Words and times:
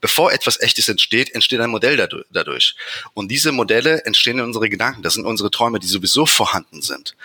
bevor 0.00 0.32
etwas 0.32 0.60
Echtes 0.60 0.88
entsteht, 0.88 1.34
entsteht 1.34 1.60
ein 1.60 1.70
Modell 1.70 1.96
dadurch. 2.30 2.74
Und 3.14 3.30
diese 3.30 3.52
Modelle 3.52 4.04
entstehen 4.04 4.38
in 4.38 4.44
unsere 4.44 4.68
Gedanken. 4.68 5.02
Das 5.02 5.14
sind 5.14 5.24
unsere 5.24 5.50
Träume, 5.50 5.78
die 5.78 5.86
sowieso 5.86 6.26
vorhanden 6.26 6.82
sind. 6.82 7.16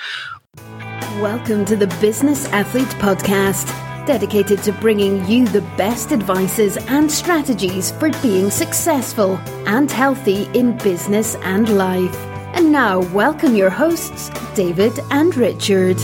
Welcome 1.22 1.66
to 1.66 1.76
the 1.76 1.88
Business 2.00 2.46
Athlete 2.54 2.96
Podcast, 3.00 3.68
dedicated 4.06 4.64
to 4.64 4.72
bringing 4.74 5.26
you 5.28 5.46
the 5.48 5.64
best 5.76 6.12
advices 6.12 6.78
and 6.88 7.12
strategies 7.12 7.92
for 7.92 8.10
being 8.22 8.50
successful 8.50 9.40
and 9.66 9.92
healthy 9.92 10.48
in 10.54 10.78
business 10.78 11.36
and 11.44 11.70
life. 11.70 12.16
And 12.54 12.72
now, 12.72 13.02
welcome 13.14 13.56
your 13.56 13.70
hosts, 13.70 14.32
David 14.56 15.00
and 15.12 15.36
Richard. 15.36 15.98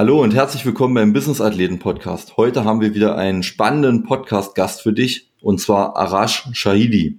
Hallo 0.00 0.22
und 0.22 0.34
herzlich 0.34 0.64
willkommen 0.64 0.94
beim 0.94 1.12
Business 1.12 1.42
Athleten 1.42 1.78
Podcast. 1.78 2.38
Heute 2.38 2.64
haben 2.64 2.80
wir 2.80 2.94
wieder 2.94 3.18
einen 3.18 3.42
spannenden 3.42 4.02
Podcast-Gast 4.02 4.80
für 4.80 4.94
dich 4.94 5.28
und 5.42 5.60
zwar 5.60 5.94
Arash 5.94 6.48
Shahidi. 6.54 7.18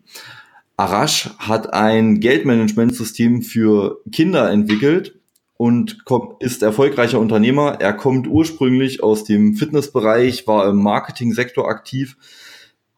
Arash 0.78 1.30
hat 1.38 1.76
ein 1.76 2.20
Geldmanagementsystem 2.20 3.44
für 3.44 4.02
Kinder 4.12 4.50
entwickelt 4.50 5.20
und 5.58 6.04
ist 6.40 6.64
erfolgreicher 6.64 7.20
Unternehmer. 7.20 7.78
Er 7.80 7.94
kommt 7.94 8.28
ursprünglich 8.28 9.04
aus 9.04 9.26
dem 9.26 9.54
Fitnessbereich, 9.54 10.48
war 10.48 10.68
im 10.68 10.78
Marketingsektor 10.78 11.70
aktiv, 11.70 12.18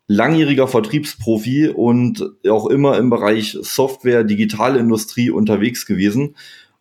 langjähriger 0.08 0.70
Vertriebsprofi 0.70 1.68
und 1.68 2.24
auch 2.48 2.68
immer 2.68 2.98
im 2.98 3.10
Bereich 3.10 3.58
Software, 3.62 4.24
Digitalindustrie 4.24 5.30
unterwegs 5.30 5.86
gewesen 5.86 6.36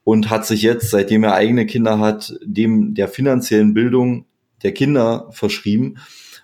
und 0.05 0.31
hat 0.31 0.47
sich 0.47 0.63
jetzt, 0.63 0.91
seitdem 0.91 1.25
er 1.25 1.35
eigene 1.35 1.67
Kinder 1.67 1.99
hat, 1.99 2.35
dem 2.45 2.95
der 2.95 3.09
finanziellen 3.09 3.75
Bildung 3.75 4.27
der 4.63 4.73
Kinder 4.73 5.29
verschrieben, 5.31 5.97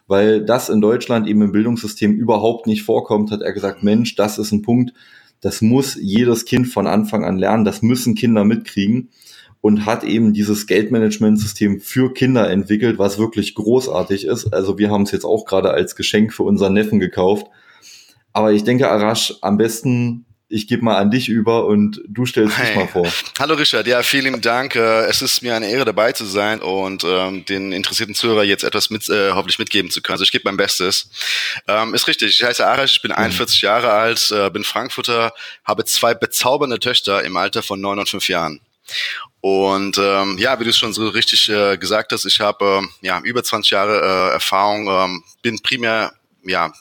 weil 0.06 0.44
das 0.44 0.68
in 0.68 0.80
Deutschland 0.80 1.26
eben 1.26 1.42
im 1.42 1.52
Bildungssystem 1.52 2.14
überhaupt 2.14 2.66
nicht 2.66 2.82
vorkommt, 2.82 3.30
hat 3.30 3.42
er 3.42 3.52
gesagt, 3.52 3.82
Mensch, 3.82 4.14
das 4.14 4.38
ist 4.38 4.52
ein 4.52 4.62
Punkt, 4.62 4.92
das 5.40 5.60
muss 5.60 5.96
jedes 6.00 6.44
Kind 6.44 6.68
von 6.68 6.86
Anfang 6.86 7.24
an 7.24 7.38
lernen, 7.38 7.64
das 7.64 7.82
müssen 7.82 8.14
Kinder 8.14 8.44
mitkriegen 8.44 9.10
und 9.60 9.86
hat 9.86 10.04
eben 10.04 10.32
dieses 10.32 10.66
Geldmanagementsystem 10.66 11.80
für 11.80 12.12
Kinder 12.12 12.48
entwickelt, 12.50 12.98
was 12.98 13.18
wirklich 13.18 13.54
großartig 13.54 14.24
ist. 14.24 14.52
Also 14.52 14.78
wir 14.78 14.90
haben 14.90 15.02
es 15.02 15.10
jetzt 15.10 15.24
auch 15.24 15.44
gerade 15.44 15.70
als 15.70 15.96
Geschenk 15.96 16.32
für 16.32 16.44
unseren 16.44 16.74
Neffen 16.74 17.00
gekauft. 17.00 17.46
Aber 18.32 18.52
ich 18.52 18.64
denke, 18.64 18.88
Arash, 18.88 19.34
am 19.42 19.56
besten 19.56 20.26
ich 20.50 20.66
gebe 20.66 20.82
mal 20.82 20.96
an 20.96 21.10
dich 21.10 21.28
über 21.28 21.66
und 21.66 22.00
du 22.06 22.24
stellst 22.24 22.56
hey. 22.56 22.66
dich 22.68 22.76
mal 22.76 22.88
vor. 22.88 23.12
Hallo 23.38 23.54
Richard, 23.54 23.86
ja, 23.86 24.02
vielen 24.02 24.40
Dank. 24.40 24.76
Äh, 24.76 25.06
es 25.06 25.20
ist 25.20 25.42
mir 25.42 25.54
eine 25.54 25.68
Ehre 25.68 25.84
dabei 25.84 26.12
zu 26.12 26.24
sein 26.24 26.60
und 26.60 27.04
ähm, 27.04 27.44
den 27.44 27.72
interessierten 27.72 28.14
Zuhörer 28.14 28.44
jetzt 28.44 28.64
etwas 28.64 28.88
mit, 28.88 29.08
äh, 29.10 29.32
hoffentlich 29.32 29.58
mitgeben 29.58 29.90
zu 29.90 30.00
können. 30.00 30.14
Also 30.14 30.24
ich 30.24 30.32
gebe 30.32 30.44
mein 30.46 30.56
Bestes. 30.56 31.10
Ähm, 31.66 31.94
ist 31.94 32.08
richtig, 32.08 32.40
ich 32.40 32.46
heiße 32.46 32.66
Arash, 32.66 32.92
ich 32.92 33.02
bin 33.02 33.12
41 33.12 33.62
mhm. 33.62 33.66
Jahre 33.66 33.92
alt, 33.92 34.30
äh, 34.30 34.48
bin 34.50 34.64
Frankfurter, 34.64 35.34
habe 35.64 35.84
zwei 35.84 36.14
bezaubernde 36.14 36.78
Töchter 36.78 37.22
im 37.24 37.36
Alter 37.36 37.62
von 37.62 37.80
neun 37.80 37.98
und 37.98 38.08
fünf 38.08 38.28
Jahren. 38.28 38.60
Und 39.40 39.98
ähm, 39.98 40.38
ja, 40.38 40.58
wie 40.58 40.64
du 40.64 40.70
es 40.70 40.78
schon 40.78 40.94
so 40.94 41.08
richtig 41.08 41.48
äh, 41.50 41.76
gesagt 41.76 42.12
hast, 42.12 42.24
ich 42.24 42.40
habe 42.40 42.80
äh, 42.82 43.06
ja 43.06 43.20
über 43.22 43.44
20 43.44 43.70
Jahre 43.70 44.00
äh, 44.00 44.32
Erfahrung, 44.32 44.88
ähm, 44.88 45.24
bin 45.42 45.60
primär 45.60 46.12
ja, 46.48 46.72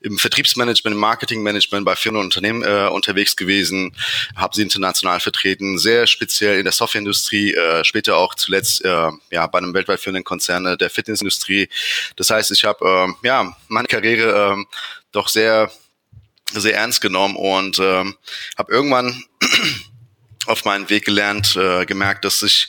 im 0.00 0.18
Vertriebsmanagement, 0.18 0.94
im 0.94 1.00
Marketingmanagement 1.00 1.84
bei 1.84 1.96
Firmen 1.96 2.20
und 2.20 2.26
Unternehmen 2.26 2.62
äh, 2.62 2.88
unterwegs 2.88 3.36
gewesen, 3.36 3.94
habe 4.36 4.54
sie 4.54 4.62
international 4.62 5.20
vertreten, 5.20 5.78
sehr 5.78 6.06
speziell 6.06 6.58
in 6.58 6.64
der 6.64 6.72
Softwareindustrie, 6.72 7.54
äh, 7.54 7.84
später 7.84 8.16
auch 8.16 8.34
zuletzt 8.34 8.84
äh, 8.84 9.10
ja 9.30 9.46
bei 9.46 9.58
einem 9.58 9.74
weltweit 9.74 10.00
führenden 10.00 10.24
Konzern 10.24 10.66
äh, 10.66 10.76
der 10.76 10.90
Fitnessindustrie. 10.90 11.68
Das 12.16 12.30
heißt, 12.30 12.50
ich 12.50 12.64
habe 12.64 13.14
äh, 13.22 13.26
ja 13.26 13.56
meine 13.68 13.88
Karriere 13.88 14.56
äh, 14.58 14.64
doch 15.12 15.28
sehr 15.28 15.70
sehr 16.52 16.76
ernst 16.76 17.00
genommen 17.00 17.36
und 17.36 17.78
äh, 17.78 18.04
habe 18.56 18.72
irgendwann 18.72 19.22
auf 20.46 20.64
meinen 20.64 20.88
Weg 20.88 21.04
gelernt, 21.04 21.56
äh, 21.56 21.84
gemerkt, 21.84 22.24
dass 22.24 22.42
ich 22.42 22.68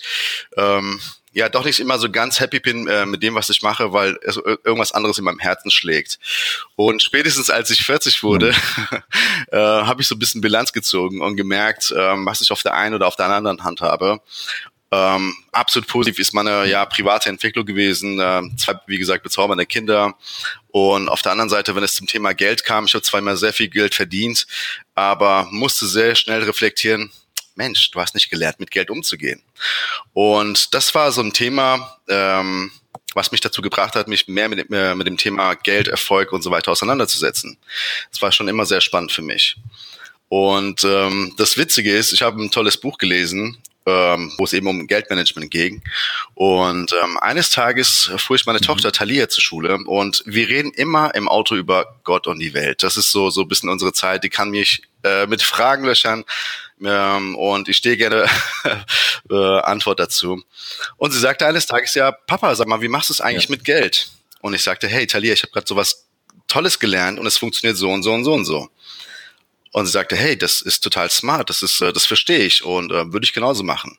ähm, 0.57 0.99
ja 1.39 1.49
doch 1.49 1.65
nicht 1.65 1.79
immer 1.79 1.97
so 1.97 2.09
ganz 2.11 2.39
happy 2.39 2.59
bin 2.59 2.87
äh, 2.87 3.05
mit 3.05 3.23
dem, 3.23 3.35
was 3.35 3.49
ich 3.49 3.61
mache, 3.61 3.91
weil 3.93 4.17
es 4.21 4.37
irgendwas 4.37 4.91
anderes 4.91 5.17
in 5.17 5.23
meinem 5.23 5.39
Herzen 5.39 5.71
schlägt. 5.71 6.19
Und 6.75 7.01
spätestens 7.01 7.49
als 7.49 7.69
ich 7.69 7.83
40 7.83 8.21
wurde, 8.23 8.51
mhm. 8.51 8.97
äh, 9.51 9.57
habe 9.57 10.01
ich 10.01 10.07
so 10.07 10.15
ein 10.15 10.19
bisschen 10.19 10.41
Bilanz 10.41 10.73
gezogen 10.73 11.21
und 11.21 11.35
gemerkt, 11.35 11.93
ähm, 11.97 12.25
was 12.25 12.41
ich 12.41 12.51
auf 12.51 12.61
der 12.61 12.75
einen 12.75 12.95
oder 12.95 13.07
auf 13.07 13.15
der 13.15 13.27
anderen 13.27 13.63
Hand 13.63 13.81
habe. 13.81 14.21
Ähm, 14.91 15.35
absolut 15.51 15.87
positiv 15.87 16.17
ist 16.17 16.33
meine 16.33 16.65
ja 16.65 16.83
private 16.85 17.29
Entwicklung 17.29 17.65
gewesen. 17.65 18.19
Äh, 18.19 18.41
zwei, 18.57 18.73
wie 18.87 18.97
gesagt, 18.97 19.23
bezaubernde 19.23 19.65
Kinder. 19.65 20.15
Und 20.69 21.09
auf 21.09 21.21
der 21.21 21.31
anderen 21.31 21.49
Seite, 21.49 21.75
wenn 21.75 21.83
es 21.83 21.95
zum 21.95 22.07
Thema 22.07 22.33
Geld 22.33 22.63
kam, 22.63 22.85
ich 22.85 22.93
habe 22.93 23.17
immer 23.17 23.37
sehr 23.37 23.53
viel 23.53 23.69
Geld 23.69 23.93
verdient, 23.93 24.47
aber 24.95 25.47
musste 25.51 25.85
sehr 25.85 26.15
schnell 26.15 26.43
reflektieren, 26.43 27.11
Mensch, 27.59 27.91
du 27.91 27.99
hast 27.99 28.15
nicht 28.15 28.29
gelernt, 28.29 28.59
mit 28.59 28.71
Geld 28.71 28.89
umzugehen. 28.89 29.43
Und 30.13 30.73
das 30.73 30.95
war 30.95 31.11
so 31.11 31.21
ein 31.21 31.33
Thema, 31.33 31.99
ähm, 32.07 32.71
was 33.13 33.31
mich 33.31 33.41
dazu 33.41 33.61
gebracht 33.61 33.95
hat, 33.95 34.07
mich 34.07 34.27
mehr 34.27 34.47
mit, 34.49 34.71
äh, 34.71 34.95
mit 34.95 35.07
dem 35.07 35.17
Thema 35.17 35.55
Geld, 35.55 35.89
Erfolg 35.89 36.31
und 36.31 36.41
so 36.41 36.51
weiter 36.51 36.71
auseinanderzusetzen. 36.71 37.57
Das 38.11 38.21
war 38.21 38.31
schon 38.31 38.47
immer 38.47 38.65
sehr 38.65 38.81
spannend 38.81 39.11
für 39.11 39.21
mich. 39.21 39.57
Und 40.29 40.83
ähm, 40.83 41.33
das 41.37 41.57
Witzige 41.57 41.95
ist, 41.95 42.13
ich 42.13 42.21
habe 42.21 42.41
ein 42.41 42.51
tolles 42.51 42.77
Buch 42.77 42.97
gelesen, 42.97 43.57
ähm, 43.85 44.31
wo 44.37 44.43
es 44.43 44.53
eben 44.53 44.67
um 44.67 44.87
Geldmanagement 44.87 45.49
ging. 45.49 45.81
Und 46.35 46.93
ähm, 47.03 47.17
eines 47.17 47.49
Tages 47.49 48.11
fuhr 48.17 48.35
ich 48.35 48.45
meine 48.45 48.59
mhm. 48.59 48.65
Tochter 48.65 48.91
Thalia 48.91 49.27
zur 49.27 49.43
Schule 49.43 49.79
und 49.85 50.23
wir 50.25 50.47
reden 50.47 50.71
immer 50.71 51.13
im 51.15 51.27
Auto 51.27 51.55
über 51.55 51.99
Gott 52.03 52.27
und 52.27 52.39
die 52.39 52.53
Welt. 52.53 52.83
Das 52.83 52.95
ist 52.95 53.11
so 53.11 53.29
so 53.29 53.41
ein 53.41 53.47
bisschen 53.47 53.69
unsere 53.69 53.91
Zeit. 53.91 54.23
Die 54.23 54.29
kann 54.29 54.51
mich 54.51 54.83
äh, 55.03 55.25
mit 55.27 55.41
Fragen 55.41 55.85
löchern 55.85 56.23
ähm, 56.83 57.35
und 57.35 57.69
ich 57.69 57.77
stehe 57.77 57.97
gerne 57.97 58.25
äh, 59.29 59.59
Antwort 59.61 59.99
dazu. 59.99 60.41
Und 60.97 61.11
sie 61.11 61.19
sagte 61.19 61.45
eines 61.45 61.65
Tages, 61.65 61.93
ja, 61.95 62.11
Papa, 62.11 62.55
sag 62.55 62.67
mal, 62.67 62.81
wie 62.81 62.87
machst 62.87 63.09
du 63.09 63.13
es 63.13 63.21
eigentlich 63.21 63.45
ja. 63.45 63.51
mit 63.51 63.63
Geld? 63.63 64.09
Und 64.41 64.53
ich 64.53 64.63
sagte, 64.63 64.87
hey, 64.87 65.05
Talia, 65.07 65.33
ich 65.33 65.43
habe 65.43 65.51
gerade 65.51 65.67
sowas 65.67 66.05
Tolles 66.47 66.79
gelernt 66.79 67.19
und 67.19 67.27
es 67.27 67.37
funktioniert 67.37 67.77
so 67.77 67.89
und 67.89 68.03
so 68.03 68.13
und 68.13 68.23
so 68.23 68.33
und 68.33 68.45
so. 68.45 68.69
Und 69.71 69.85
sie 69.85 69.91
sagte, 69.91 70.15
hey, 70.15 70.37
das 70.37 70.61
ist 70.61 70.81
total 70.83 71.09
smart, 71.11 71.49
das 71.49 71.61
ist, 71.61 71.81
äh, 71.81 71.93
das 71.93 72.05
verstehe 72.05 72.39
ich 72.39 72.63
und 72.63 72.91
äh, 72.91 73.11
würde 73.13 73.25
ich 73.25 73.33
genauso 73.33 73.63
machen. 73.63 73.97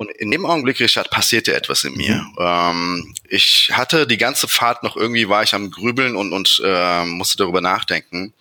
Und 0.00 0.10
in 0.12 0.30
dem 0.30 0.46
Augenblick, 0.46 0.80
Richard, 0.80 1.10
passierte 1.10 1.52
etwas 1.52 1.84
in 1.84 1.92
mir. 1.92 2.14
Mhm. 2.14 2.36
Ähm, 2.38 3.14
ich 3.28 3.70
hatte 3.74 4.06
die 4.06 4.16
ganze 4.16 4.48
Fahrt 4.48 4.82
noch 4.82 4.96
irgendwie, 4.96 5.28
war 5.28 5.42
ich 5.42 5.52
am 5.52 5.70
Grübeln 5.70 6.16
und, 6.16 6.32
und 6.32 6.62
äh, 6.64 7.04
musste 7.04 7.36
darüber 7.36 7.60
nachdenken. 7.60 8.32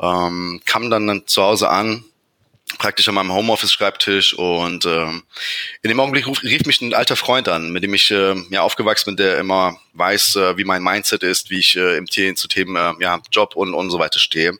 Ähm, 0.00 0.62
kam 0.64 0.88
dann, 0.88 1.06
dann 1.06 1.26
zu 1.26 1.42
Hause 1.42 1.68
an, 1.68 2.04
praktisch 2.78 3.08
an 3.08 3.14
meinem 3.14 3.32
Homeoffice-Schreibtisch 3.32 4.34
und 4.34 4.84
ähm, 4.86 5.22
in 5.82 5.88
dem 5.88 6.00
Augenblick 6.00 6.26
rief, 6.26 6.42
rief 6.42 6.64
mich 6.66 6.80
ein 6.80 6.94
alter 6.94 7.16
Freund 7.16 7.48
an, 7.48 7.72
mit 7.72 7.82
dem 7.82 7.94
ich 7.94 8.10
äh, 8.10 8.34
ja 8.50 8.62
aufgewachsen 8.62 9.10
bin, 9.10 9.16
der 9.16 9.38
immer 9.38 9.78
weiß, 9.94 10.36
äh, 10.36 10.56
wie 10.56 10.64
mein 10.64 10.82
Mindset 10.82 11.22
ist, 11.22 11.50
wie 11.50 11.58
ich 11.58 11.76
äh, 11.76 11.96
im 11.96 12.06
Themen 12.06 12.36
zu 12.36 12.48
Themen 12.48 12.76
äh, 12.76 13.02
ja 13.02 13.20
Job 13.30 13.56
und 13.56 13.74
und 13.74 13.90
so 13.90 13.98
weiter 13.98 14.18
stehe. 14.18 14.58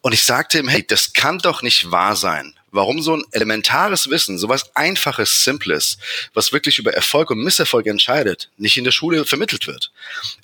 Und 0.00 0.12
ich 0.12 0.22
sagte 0.22 0.58
ihm, 0.58 0.68
hey, 0.68 0.86
das 0.86 1.12
kann 1.12 1.38
doch 1.38 1.62
nicht 1.62 1.90
wahr 1.90 2.16
sein. 2.16 2.54
Warum 2.70 3.00
so 3.00 3.16
ein 3.16 3.24
elementares 3.32 4.10
Wissen, 4.10 4.38
sowas 4.38 4.70
einfaches, 4.74 5.44
simples, 5.44 5.98
was 6.34 6.52
wirklich 6.52 6.78
über 6.78 6.92
Erfolg 6.92 7.30
und 7.30 7.42
Misserfolg 7.42 7.86
entscheidet, 7.86 8.50
nicht 8.58 8.76
in 8.76 8.84
der 8.84 8.90
Schule 8.90 9.24
vermittelt 9.24 9.66
wird? 9.66 9.92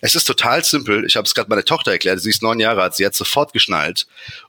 Es 0.00 0.14
ist 0.14 0.24
total 0.24 0.64
simpel. 0.64 1.04
Ich 1.04 1.16
habe 1.16 1.26
es 1.26 1.34
gerade 1.34 1.50
meiner 1.50 1.64
Tochter 1.64 1.92
erklärt. 1.92 2.20
Sie 2.20 2.30
ist 2.30 2.42
neun 2.42 2.58
Jahre 2.58 2.82
alt. 2.82 2.94
Sie 2.94 3.04
hat 3.04 3.14
sofort 3.14 3.52
geschnallt. 3.52 4.06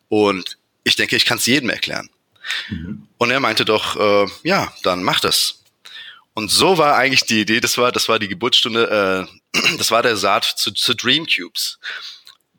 Und 0.07 0.57
ich 0.83 0.95
denke, 0.95 1.15
ich 1.15 1.25
kann 1.25 1.37
es 1.37 1.45
jedem 1.45 1.69
erklären. 1.69 2.09
Mhm. 2.69 3.07
Und 3.17 3.31
er 3.31 3.39
meinte 3.39 3.65
doch, 3.65 3.95
äh, 3.95 4.27
ja, 4.43 4.73
dann 4.83 5.03
mach 5.03 5.19
das. 5.19 5.63
Und 6.33 6.49
so 6.49 6.77
war 6.77 6.95
eigentlich 6.95 7.25
die 7.25 7.41
Idee, 7.41 7.59
das 7.59 7.77
war, 7.77 7.91
das 7.91 8.09
war 8.09 8.19
die 8.19 8.27
Geburtsstunde, 8.27 9.27
äh, 9.53 9.59
das 9.77 9.91
war 9.91 10.01
der 10.01 10.17
Saat 10.17 10.45
zu, 10.45 10.71
zu 10.71 10.95
Dream 10.95 11.25
Cubes. 11.27 11.79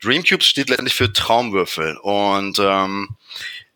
Dream 0.00 0.22
Cubes 0.22 0.46
steht 0.46 0.68
letztendlich 0.68 0.94
für 0.94 1.12
Traumwürfel. 1.12 1.96
Und 1.98 2.58
ähm, 2.58 3.16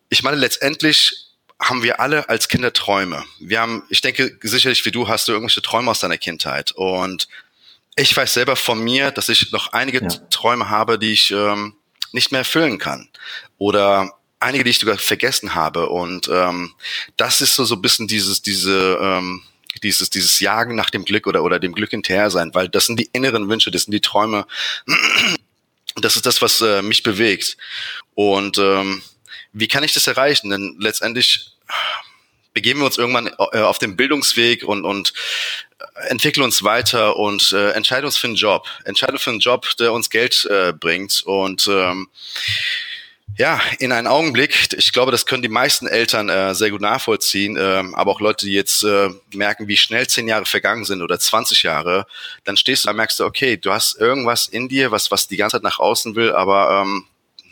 ich 0.09 0.23
meine, 0.23 0.37
letztendlich 0.37 1.29
haben 1.61 1.83
wir 1.83 2.00
alle 2.00 2.29
als 2.29 2.49
Kinder 2.49 2.73
Träume. 2.73 3.25
Wir 3.41 3.61
haben, 3.61 3.83
ich 3.88 4.00
denke, 4.00 4.38
sicherlich 4.43 4.85
wie 4.85 4.93
du 4.93 5.09
hast 5.09 5.27
du 5.27 5.33
irgendwelche 5.33 5.62
Träume 5.62 5.91
aus 5.91 6.00
deiner 6.00 6.19
Kindheit. 6.19 6.73
Und 6.73 7.29
ich 7.97 8.17
weiß 8.17 8.35
selber 8.35 8.55
von 8.55 8.79
mir, 8.79 9.11
dass 9.11 9.29
ich 9.29 9.50
noch 9.50 9.73
einige 9.73 10.03
ja. 10.03 10.09
Träume 10.31 10.71
habe, 10.71 10.99
die 10.99 11.12
ich 11.12 11.33
ähm, 11.33 11.75
nicht 12.12 12.31
mehr 12.31 12.41
erfüllen 12.41 12.79
kann. 12.79 13.09
Oder 13.56 14.18
einige, 14.40 14.64
die 14.64 14.70
ich 14.70 14.79
sogar 14.79 14.99
vergessen 14.99 15.55
habe. 15.55 15.88
Und 15.88 16.29
ähm, 16.29 16.75
das 17.17 17.40
ist 17.40 17.55
so 17.55 17.64
so 17.64 17.76
ein 17.76 17.82
bisschen 17.82 18.06
dieses 18.06 18.43
diese 18.43 18.99
ähm, 19.00 19.43
dieses 19.82 20.11
dieses 20.11 20.40
Jagen 20.40 20.75
nach 20.75 20.90
dem 20.90 21.05
Glück 21.05 21.26
oder 21.26 21.43
oder 21.43 21.58
dem 21.58 21.75
Glück 21.75 21.90
hinterher 21.90 22.31
sein, 22.31 22.55
weil 22.55 22.69
das 22.69 22.87
sind 22.87 22.99
die 22.99 23.11
inneren 23.12 23.49
Wünsche, 23.49 23.70
das 23.70 23.85
sind 23.85 23.93
die 23.93 24.00
Träume. 24.00 24.46
Das 26.00 26.14
ist 26.14 26.26
das, 26.26 26.40
was 26.40 26.61
äh, 26.61 26.81
mich 26.81 27.02
bewegt. 27.02 27.56
Und 28.14 28.56
ähm, 28.58 29.02
wie 29.52 29.67
kann 29.67 29.82
ich 29.82 29.94
das 29.94 30.06
erreichen? 30.06 30.49
Denn 30.49 30.76
letztendlich 30.79 31.50
begeben 32.55 32.81
wir 32.81 32.87
uns 32.87 32.99
irgendwann 32.99 33.26
äh, 33.26 33.62
auf 33.62 33.79
den 33.79 33.96
Bildungsweg 33.96 34.62
und 34.62 34.85
und 34.85 35.12
entwickeln 36.08 36.44
uns 36.44 36.62
weiter 36.62 37.17
und 37.17 37.52
äh, 37.52 37.70
entscheiden 37.70 38.06
uns 38.06 38.17
für 38.17 38.29
einen 38.29 38.37
Job. 38.37 38.69
Entscheiden 38.85 39.19
für 39.19 39.31
einen 39.31 39.40
Job, 39.40 39.67
der 39.79 39.93
uns 39.93 40.11
Geld 40.11 40.44
äh, 40.50 40.73
bringt. 40.73 41.23
Und 41.23 41.67
ähm, 41.69 42.08
ja, 43.38 43.61
in 43.79 43.93
einem 43.93 44.08
Augenblick, 44.08 44.75
ich 44.76 44.93
glaube, 44.93 45.12
das 45.12 45.25
können 45.25 45.43
die 45.43 45.49
meisten 45.49 45.87
Eltern 45.87 46.29
äh, 46.29 46.56
sehr 46.56 46.73
gut 46.73 46.81
nachvollziehen, 46.81 47.56
äh, 47.56 47.85
aber 47.93 48.11
auch 48.11 48.20
Leute, 48.20 48.46
die 48.46 48.52
jetzt 48.52 48.82
äh, 48.82 49.11
merken, 49.32 49.69
wie 49.69 49.76
schnell 49.76 50.08
zehn 50.08 50.26
Jahre 50.26 50.44
vergangen 50.44 50.85
sind 50.85 51.02
oder 51.02 51.20
20 51.20 51.62
Jahre, 51.62 52.06
dann 52.43 52.56
stehst 52.56 52.82
du 52.82 52.88
da, 52.88 52.93
merkst 52.93 53.20
du, 53.20 53.25
okay, 53.25 53.56
du 53.56 53.73
hast 53.73 53.96
irgendwas 54.00 54.49
in 54.49 54.69
dir, 54.69 54.90
was, 54.90 55.12
was 55.12 55.29
die 55.29 55.37
ganze 55.37 55.56
Zeit 55.56 55.62
nach 55.62 55.79
außen 55.79 56.17
will, 56.17 56.32
aber 56.32 56.82
ähm, 56.82 57.05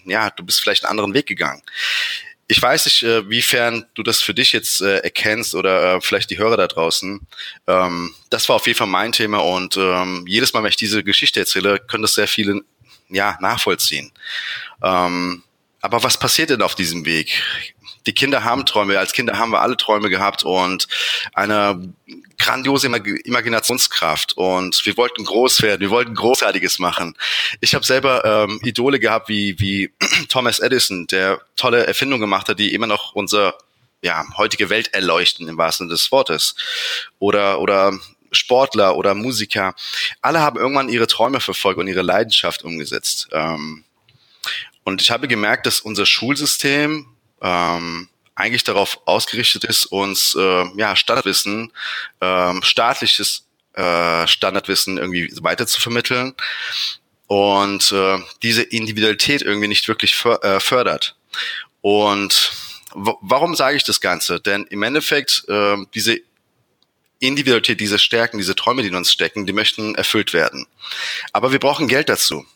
ja, 0.07 0.31
du 0.31 0.45
bist 0.45 0.61
vielleicht 0.61 0.85
einen 0.85 0.91
anderen 0.91 1.15
Weg 1.15 1.27
gegangen. 1.27 1.63
Ich 2.49 2.61
weiß 2.61 2.87
nicht, 2.87 3.05
äh, 3.05 3.29
wiefern 3.31 3.87
du 3.95 4.03
das 4.03 4.21
für 4.21 4.35
dich 4.35 4.53
jetzt 4.53 4.81
äh, 4.81 4.99
erkennst 4.99 5.55
oder 5.55 5.95
äh, 5.95 6.01
vielleicht 6.01 6.31
die 6.31 6.39
Hörer 6.39 6.57
da 6.57 6.67
draußen. 6.67 7.21
Ähm, 7.69 8.15
das 8.31 8.49
war 8.49 8.57
auf 8.57 8.67
jeden 8.67 8.79
Fall 8.79 8.87
mein 8.89 9.13
Thema 9.13 9.39
und 9.39 9.77
ähm, 9.77 10.25
jedes 10.27 10.53
Mal, 10.53 10.65
wenn 10.65 10.71
ich 10.71 10.77
diese 10.77 11.05
Geschichte 11.05 11.39
erzähle, 11.39 11.79
können 11.79 12.03
das 12.03 12.15
sehr 12.15 12.29
viele 12.29 12.63
ja, 13.09 13.37
nachvollziehen. 13.41 14.11
Ähm, 14.83 15.45
aber 15.87 16.03
was 16.03 16.19
passiert 16.19 16.51
denn 16.51 16.63
auf 16.63 16.75
diesem 16.75 17.05
Weg? 17.05 17.43
Die 18.07 18.13
Kinder 18.13 18.43
haben 18.43 18.67
Träume, 18.67 18.99
als 18.99 19.13
Kinder 19.13 19.39
haben 19.39 19.53
wir 19.53 19.61
alle 19.61 19.77
Träume 19.77 20.11
gehabt 20.11 20.45
und 20.45 20.89
eine 21.33 21.93
grandiose 22.39 22.89
Imaginationskraft 22.89 24.37
und 24.37 24.85
wir 24.85 24.97
wollten 24.97 25.25
groß 25.25 25.63
werden, 25.63 25.81
wir 25.81 25.91
wollten 25.91 26.15
Großartiges 26.15 26.81
machen. 26.81 27.17
Ich 27.61 27.75
habe 27.75 27.85
selber 27.85 28.25
ähm, 28.25 28.61
Idole 28.65 28.99
gehabt 28.99 29.29
wie, 29.29 29.59
wie 29.61 29.93
Thomas 30.29 30.59
Edison, 30.59 31.07
der 31.07 31.41
tolle 31.55 31.87
Erfindungen 31.87 32.21
gemacht 32.21 32.49
hat, 32.49 32.59
die 32.59 32.75
immer 32.75 32.89
noch 32.89 33.13
unsere 33.15 33.57
ja, 34.03 34.25
heutige 34.37 34.71
Welt 34.71 34.93
erleuchten 34.93 35.47
im 35.47 35.57
wahrsten 35.57 35.87
Sinne 35.87 35.95
des 35.95 36.11
Wortes. 36.11 36.57
Oder, 37.21 37.61
oder 37.61 37.93
Sportler 38.33 38.97
oder 38.97 39.15
Musiker. 39.15 39.75
Alle 40.21 40.41
haben 40.41 40.59
irgendwann 40.59 40.89
ihre 40.89 41.07
Träume 41.07 41.41
verfolgt 41.41 41.79
und 41.79 41.87
ihre 41.87 42.03
Leidenschaft 42.03 42.65
umgesetzt. 42.65 43.29
Ähm, 43.33 43.85
und 44.87 45.03
ich 45.03 45.11
habe 45.11 45.27
gemerkt, 45.27 45.67
dass 45.67 45.81
unser 45.81 46.07
Schulsystem 46.07 47.09
ähm, 47.43 48.09
eigentlich 48.37 48.63
darauf 48.63 49.01
ausgerichtet 49.05 49.65
ist, 49.65 49.87
uns 49.87 50.37
äh, 50.39 50.65
ja, 50.77 50.95
Standardwissen, 50.95 51.73
ähm, 52.21 52.63
staatliches 52.63 53.47
äh, 53.73 54.29
Standardwissen 54.29 54.97
irgendwie 54.97 55.29
weiter 55.43 55.67
zu 55.67 55.81
vermitteln 55.81 56.35
und 57.27 57.91
äh, 57.91 58.19
diese 58.45 58.63
Individualität 58.63 59.43
irgendwie 59.43 59.67
nicht 59.67 59.89
wirklich 59.89 60.25
äh, 60.25 60.61
fördert. 60.61 61.17
Und 61.81 62.53
warum 62.95 63.57
sage 63.57 63.77
ich 63.77 63.83
das 63.83 64.01
Ganze? 64.01 64.41
Denn 64.41 64.67
im 64.71 64.85
Endeffekt 64.85 65.47
äh, 65.49 65.79
diese 65.95 66.21
Individualität, 67.19 67.81
diese 67.81 67.99
Stärken, 67.99 68.39
diese 68.39 68.55
Träume, 68.55 68.83
die 68.83 68.89
in 68.89 68.95
uns 68.95 69.11
stecken, 69.11 69.47
die 69.47 69.53
möchten 69.53 69.97
erfüllt 69.97 70.33
werden. 70.33 70.69
Aber 71.33 71.51
wir 71.51 71.59
brauchen 71.59 71.89
Geld 71.89 72.09
dazu. 72.09 72.47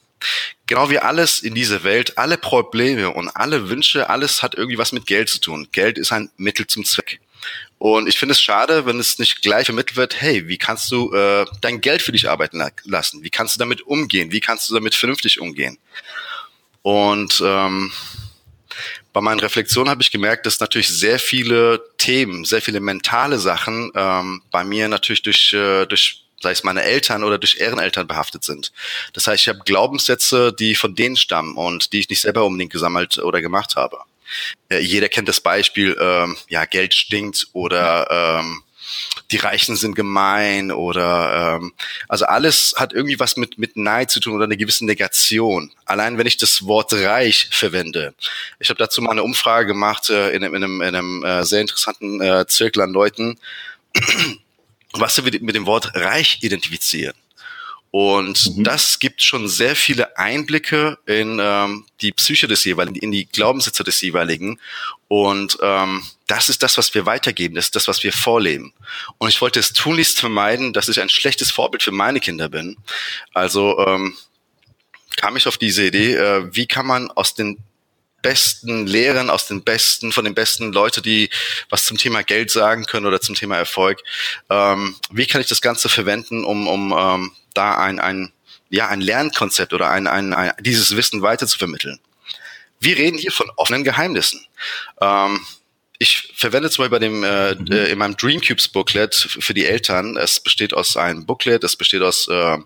Genau 0.70 0.88
wie 0.88 1.00
alles 1.00 1.40
in 1.40 1.56
dieser 1.56 1.82
Welt, 1.82 2.16
alle 2.16 2.38
Probleme 2.38 3.10
und 3.10 3.28
alle 3.30 3.68
Wünsche, 3.68 4.08
alles 4.08 4.40
hat 4.40 4.54
irgendwie 4.54 4.78
was 4.78 4.92
mit 4.92 5.04
Geld 5.04 5.28
zu 5.28 5.40
tun. 5.40 5.66
Geld 5.72 5.98
ist 5.98 6.12
ein 6.12 6.30
Mittel 6.36 6.64
zum 6.68 6.84
Zweck. 6.84 7.20
Und 7.78 8.08
ich 8.08 8.16
finde 8.16 8.34
es 8.34 8.40
schade, 8.40 8.86
wenn 8.86 9.00
es 9.00 9.18
nicht 9.18 9.42
gleich 9.42 9.64
vermittelt 9.64 9.96
wird, 9.96 10.22
hey, 10.22 10.46
wie 10.46 10.58
kannst 10.58 10.92
du 10.92 11.12
äh, 11.12 11.44
dein 11.60 11.80
Geld 11.80 12.02
für 12.02 12.12
dich 12.12 12.30
arbeiten 12.30 12.62
lassen? 12.84 13.24
Wie 13.24 13.30
kannst 13.30 13.56
du 13.56 13.58
damit 13.58 13.82
umgehen? 13.82 14.30
Wie 14.30 14.38
kannst 14.38 14.70
du 14.70 14.74
damit 14.74 14.94
vernünftig 14.94 15.40
umgehen? 15.40 15.76
Und 16.82 17.42
ähm, 17.44 17.90
bei 19.12 19.20
meinen 19.20 19.40
Reflexionen 19.40 19.90
habe 19.90 20.02
ich 20.02 20.12
gemerkt, 20.12 20.46
dass 20.46 20.60
natürlich 20.60 20.88
sehr 20.88 21.18
viele 21.18 21.82
Themen, 21.98 22.44
sehr 22.44 22.62
viele 22.62 22.78
mentale 22.78 23.40
Sachen 23.40 23.90
ähm, 23.96 24.40
bei 24.52 24.62
mir 24.62 24.86
natürlich 24.86 25.22
durch, 25.22 25.52
äh, 25.52 25.86
durch 25.86 26.26
sei 26.40 26.52
es 26.52 26.64
meine 26.64 26.82
Eltern 26.82 27.24
oder 27.24 27.38
durch 27.38 27.56
Ehreneltern 27.58 28.06
behaftet 28.06 28.44
sind. 28.44 28.72
Das 29.12 29.26
heißt, 29.26 29.42
ich 29.42 29.48
habe 29.48 29.60
Glaubenssätze, 29.64 30.52
die 30.52 30.74
von 30.74 30.94
denen 30.94 31.16
stammen 31.16 31.56
und 31.56 31.92
die 31.92 32.00
ich 32.00 32.08
nicht 32.08 32.20
selber 32.20 32.44
unbedingt 32.44 32.72
gesammelt 32.72 33.18
oder 33.18 33.40
gemacht 33.40 33.76
habe. 33.76 33.98
Äh, 34.68 34.78
jeder 34.80 35.08
kennt 35.08 35.28
das 35.28 35.40
Beispiel, 35.40 35.96
ähm, 36.00 36.36
ja, 36.48 36.64
Geld 36.64 36.94
stinkt 36.94 37.48
oder 37.52 38.38
ähm, 38.40 38.62
die 39.30 39.36
Reichen 39.36 39.76
sind 39.76 39.94
gemein 39.94 40.72
oder 40.72 41.58
ähm, 41.60 41.72
also 42.08 42.24
alles 42.24 42.74
hat 42.76 42.92
irgendwie 42.92 43.20
was 43.20 43.36
mit 43.36 43.58
mit 43.58 43.76
Neid 43.76 44.10
zu 44.10 44.18
tun 44.18 44.34
oder 44.34 44.44
eine 44.44 44.56
gewisse 44.56 44.84
Negation. 44.84 45.70
Allein 45.84 46.18
wenn 46.18 46.26
ich 46.26 46.36
das 46.36 46.66
Wort 46.66 46.92
reich 46.92 47.48
verwende. 47.52 48.14
Ich 48.58 48.68
habe 48.70 48.78
dazu 48.78 49.00
mal 49.02 49.12
eine 49.12 49.22
Umfrage 49.22 49.66
gemacht 49.66 50.10
äh, 50.10 50.30
in, 50.30 50.42
in, 50.42 50.54
einem, 50.56 50.80
in 50.80 50.94
einem 50.94 51.24
äh, 51.24 51.44
sehr 51.44 51.60
interessanten 51.60 52.20
äh, 52.20 52.46
Zirkel 52.46 52.82
an 52.82 52.90
Leuten 52.90 53.38
was 54.92 55.22
wir 55.22 55.40
mit 55.40 55.54
dem 55.54 55.66
Wort 55.66 55.94
reich 55.94 56.38
identifizieren. 56.42 57.14
Und 57.92 58.56
mhm. 58.56 58.64
das 58.64 59.00
gibt 59.00 59.20
schon 59.20 59.48
sehr 59.48 59.74
viele 59.74 60.16
Einblicke 60.16 60.98
in 61.06 61.38
ähm, 61.40 61.86
die 62.00 62.12
Psyche 62.12 62.46
des 62.46 62.64
jeweiligen, 62.64 62.96
in 62.96 63.10
die 63.10 63.26
Glaubenssätze 63.26 63.82
des 63.82 64.00
jeweiligen. 64.00 64.60
Und 65.08 65.58
ähm, 65.60 66.04
das 66.28 66.48
ist 66.48 66.62
das, 66.62 66.78
was 66.78 66.94
wir 66.94 67.04
weitergeben, 67.04 67.56
das 67.56 67.66
ist 67.66 67.76
das, 67.76 67.88
was 67.88 68.04
wir 68.04 68.12
vorleben. 68.12 68.72
Und 69.18 69.28
ich 69.28 69.40
wollte 69.40 69.58
es 69.58 69.72
tunlichst 69.72 70.20
vermeiden, 70.20 70.72
dass 70.72 70.88
ich 70.88 71.00
ein 71.00 71.08
schlechtes 71.08 71.50
Vorbild 71.50 71.82
für 71.82 71.90
meine 71.90 72.20
Kinder 72.20 72.48
bin. 72.48 72.76
Also 73.34 73.84
ähm, 73.84 74.16
kam 75.16 75.36
ich 75.36 75.48
auf 75.48 75.58
diese 75.58 75.84
Idee, 75.84 76.14
äh, 76.14 76.54
wie 76.54 76.66
kann 76.66 76.86
man 76.86 77.10
aus 77.10 77.34
den 77.34 77.58
besten 78.22 78.86
Lehren, 78.86 79.30
aus 79.30 79.46
den 79.46 79.62
besten, 79.62 80.12
von 80.12 80.24
den 80.24 80.34
besten 80.34 80.72
Leute, 80.72 81.02
die 81.02 81.30
was 81.68 81.84
zum 81.84 81.96
Thema 81.96 82.22
Geld 82.22 82.50
sagen 82.50 82.84
können 82.84 83.06
oder 83.06 83.20
zum 83.20 83.34
Thema 83.34 83.56
Erfolg. 83.56 84.02
Ähm, 84.48 84.96
wie 85.10 85.26
kann 85.26 85.40
ich 85.40 85.48
das 85.48 85.60
Ganze 85.60 85.88
verwenden, 85.88 86.44
um, 86.44 86.68
um 86.68 86.94
ähm, 86.96 87.32
da 87.54 87.76
ein, 87.76 87.98
ein, 87.98 88.32
ja, 88.68 88.88
ein 88.88 89.00
Lernkonzept 89.00 89.72
oder 89.72 89.90
ein, 89.90 90.06
ein, 90.06 90.32
ein, 90.32 90.52
dieses 90.60 90.96
Wissen 90.96 91.22
weiter 91.22 91.46
zu 91.46 91.58
vermitteln? 91.58 91.98
Wir 92.80 92.96
reden 92.96 93.18
hier 93.18 93.32
von 93.32 93.50
offenen 93.56 93.84
Geheimnissen. 93.84 94.46
Ähm, 95.00 95.40
ich 96.02 96.32
verwende 96.34 96.70
zum 96.70 96.82
Beispiel 96.82 96.98
bei 96.98 97.06
dem 97.06 97.24
äh, 97.24 97.54
mhm. 97.54 97.66
äh, 97.70 97.90
in 97.90 97.98
meinem 97.98 98.16
Dreamcubes 98.16 98.68
Booklet 98.68 99.14
für 99.14 99.52
die 99.52 99.66
Eltern. 99.66 100.16
Es 100.16 100.40
besteht 100.40 100.72
aus 100.72 100.96
einem 100.96 101.26
Booklet, 101.26 101.62
es 101.62 101.76
besteht 101.76 102.00
aus 102.00 102.26
äh, 102.26 102.56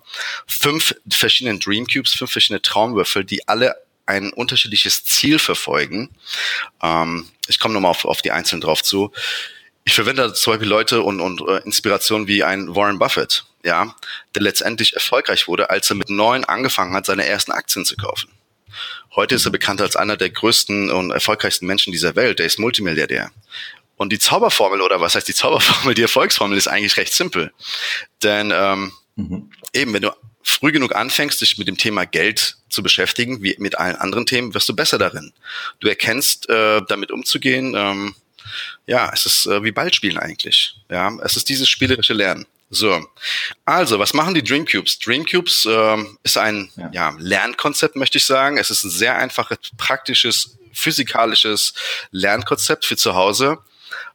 fünf 0.47 0.95
verschiedenen 1.11 1.59
Dreamcubes, 1.59 2.13
fünf 2.13 2.31
verschiedene 2.31 2.63
Traumwürfel, 2.63 3.25
die 3.25 3.47
alle 3.49 3.75
ein 4.07 4.33
unterschiedliches 4.33 5.05
Ziel 5.05 5.39
verfolgen. 5.39 6.11
Ähm, 6.83 7.29
ich 7.49 7.59
komme 7.59 7.75
nochmal 7.75 7.91
auf, 7.91 8.05
auf 8.05 8.23
die 8.23 8.33
Einzelnen 8.33 8.61
drauf 8.61 8.83
zu. 8.83 9.13
Ich 9.85 9.95
verwende 9.95 10.33
zum 10.33 10.53
Beispiel 10.53 10.69
Leute 10.69 11.03
und, 11.03 11.21
und 11.21 11.43
äh, 11.47 11.59
Inspirationen 11.59 12.27
wie 12.27 12.43
ein 12.43 12.75
Warren 12.75 12.99
Buffett, 12.99 13.45
ja, 13.63 13.95
der 14.35 14.43
letztendlich 14.43 14.95
erfolgreich 14.95 15.47
wurde, 15.47 15.71
als 15.71 15.91
er 15.91 15.97
mit 15.97 16.09
neun 16.09 16.45
angefangen 16.45 16.95
hat, 16.95 17.07
seine 17.07 17.27
ersten 17.27 17.53
Aktien 17.53 17.85
zu 17.85 17.97
kaufen. 17.97 18.31
Heute 19.15 19.37
ist 19.37 19.45
er 19.45 19.53
bekannt 19.53 19.81
als 19.81 19.95
einer 19.95 20.17
der 20.17 20.31
größten 20.31 20.91
und 20.91 21.11
erfolgreichsten 21.11 21.67
Menschen 21.67 21.93
dieser 21.93 22.17
Welt. 22.17 22.39
Der 22.39 22.47
ist 22.47 22.59
Multimilliardär. 22.59 23.31
Und 23.97 24.11
die 24.11 24.19
Zauberformel, 24.19 24.81
oder 24.81 25.01
was 25.01 25.15
heißt 25.15 25.29
die 25.29 25.35
Zauberformel, 25.35 25.95
die 25.95 26.03
Erfolgsformel 26.03 26.59
ist 26.59 26.67
eigentlich 26.67 26.97
recht 26.97 27.13
simpel. 27.13 27.53
Denn 28.23 28.53
ähm, 28.53 28.93
mhm. 29.15 29.51
eben, 29.73 29.93
wenn 29.93 30.03
du 30.03 30.11
früh 30.45 30.71
genug 30.71 30.95
anfängst, 30.95 31.41
dich 31.41 31.59
mit 31.59 31.67
dem 31.67 31.79
Thema 31.79 32.05
Geld 32.05 32.59
zu 32.69 32.83
beschäftigen, 32.83 33.43
wie 33.43 33.57
mit 33.59 33.79
allen 33.79 33.97
anderen 33.97 34.27
Themen, 34.27 34.55
wirst 34.55 34.69
du 34.69 34.77
besser 34.77 34.99
darin. 34.99 35.33
Du 35.81 35.89
erkennst, 35.89 36.49
äh, 36.51 36.83
damit 36.87 37.11
umzugehen. 37.11 37.75
Ähm, 37.75 38.15
ja, 38.87 39.11
es 39.13 39.25
ist 39.25 39.47
äh, 39.47 39.65
wie 39.65 39.73
Ballspielen 39.73 40.19
eigentlich. 40.19 40.77
Ja, 40.91 41.11
es 41.25 41.37
ist 41.37 41.49
dieses 41.49 41.69
spielerische 41.69 42.13
Lernen. 42.13 42.47
So, 42.71 43.07
also 43.65 43.99
was 43.99 44.15
machen 44.15 44.35
die 44.35 44.43
Dreamcubes? 44.43 44.99
Dreamcubes 44.99 45.65
äh, 45.65 46.05
ist 46.23 46.37
ein 46.37 46.71
ja. 46.77 46.91
ja. 46.93 47.17
Lernkonzept, 47.19 47.97
möchte 47.97 48.19
ich 48.19 48.27
sagen. 48.27 48.59
Es 48.59 48.71
ist 48.71 48.85
ein 48.85 48.91
sehr 48.91 49.17
einfaches, 49.17 49.59
praktisches, 49.79 50.59
physikalisches 50.73 51.73
Lernkonzept 52.11 52.85
für 52.85 52.97
zu 52.97 53.15
Hause, 53.15 53.59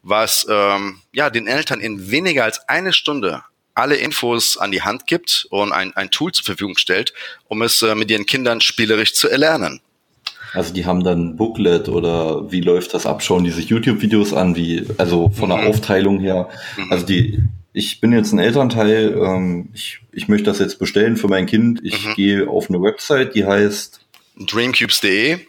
was 0.04 0.46
ähm, 0.50 1.02
ja 1.12 1.30
den 1.30 1.48
Eltern 1.48 1.80
in 1.80 2.12
weniger 2.12 2.44
als 2.44 2.68
eine 2.68 2.94
Stunde 2.94 3.44
alle 3.74 3.96
Infos 3.96 4.58
an 4.58 4.72
die 4.72 4.82
Hand 4.82 5.08
gibt 5.08 5.48
und 5.50 5.72
ein, 5.72 5.94
ein 5.96 6.12
Tool 6.12 6.32
zur 6.32 6.46
Verfügung 6.46 6.78
stellt, 6.78 7.14
um 7.48 7.62
es 7.62 7.82
äh, 7.82 7.96
mit 7.96 8.12
ihren 8.12 8.26
Kindern 8.26 8.62
spielerisch 8.62 9.14
zu 9.14 9.30
erlernen. 9.30 9.82
Also 10.54 10.74
die 10.74 10.86
haben 10.86 11.04
dann 11.04 11.36
Booklet 11.36 11.90
oder 11.90 12.52
wie 12.52 12.62
läuft 12.62 12.94
das 12.94 13.06
ab? 13.06 13.22
Schauen 13.22 13.44
diese 13.44 13.62
YouTube-Videos 13.62 14.34
an, 14.34 14.56
wie, 14.56 14.86
also 14.98 15.30
von 15.30 15.50
der 15.50 15.60
mhm. 15.60 15.68
Aufteilung 15.68 16.20
her. 16.20 16.50
Mhm. 16.76 16.92
Also 16.92 17.06
die, 17.06 17.44
ich 17.74 18.02
bin 18.02 18.12
jetzt 18.12 18.34
ein 18.34 18.40
Elternteil, 18.40 19.14
ähm, 19.14 19.70
ich, 19.74 20.00
ich 20.12 20.28
möchte 20.28 20.46
das 20.46 20.60
jetzt 20.60 20.80
bestellen 20.80 21.18
für 21.18 21.28
mein 21.28 21.46
Kind. 21.46 21.80
Ich 21.84 22.06
mhm. 22.06 22.14
gehe 22.16 22.50
auf 22.50 22.70
eine 22.70 22.82
Website, 22.82 23.36
die 23.36 23.46
heißt 23.46 24.02
dreamcubes.de 24.40 25.40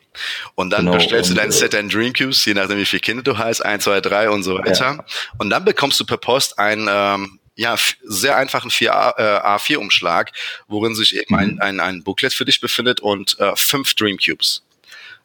und 0.55 0.71
dann 0.71 0.87
genau, 0.87 0.97
bestellst 0.97 1.31
du 1.31 1.35
dein 1.35 1.49
äh, 1.49 1.53
Set 1.53 1.75
an 1.75 1.89
Dreamcubes, 1.89 2.45
je 2.45 2.55
nachdem 2.55 2.79
wie 2.79 2.85
viele 2.85 3.00
Kinder 3.00 3.23
du 3.23 3.39
hast, 3.39 3.61
1, 3.62 3.85
2, 3.85 4.00
3 4.00 4.31
und 4.31 4.43
so 4.43 4.59
weiter. 4.59 4.97
Ja. 4.97 5.05
Und 5.39 5.50
dann 5.50 5.65
bekommst 5.65 5.99
du 6.00 6.05
per 6.05 6.19
Post 6.19 6.59
ein 6.59 6.87
ähm, 6.91 7.39
ja, 7.61 7.76
sehr 8.02 8.37
einfachen 8.37 8.71
4A, 8.71 9.19
äh, 9.19 9.23
A4-Umschlag, 9.47 10.33
worin 10.67 10.95
sich 10.95 11.14
eben 11.14 11.35
ein, 11.35 11.50
mhm. 11.52 11.61
ein, 11.61 11.81
ein 11.81 12.02
Booklet 12.02 12.33
für 12.33 12.47
dich 12.47 12.62
befindet 12.62 13.00
und 13.00 13.38
äh, 13.38 13.52
fünf 13.55 13.93
Dream 13.95 14.17
Cubes. 14.17 14.62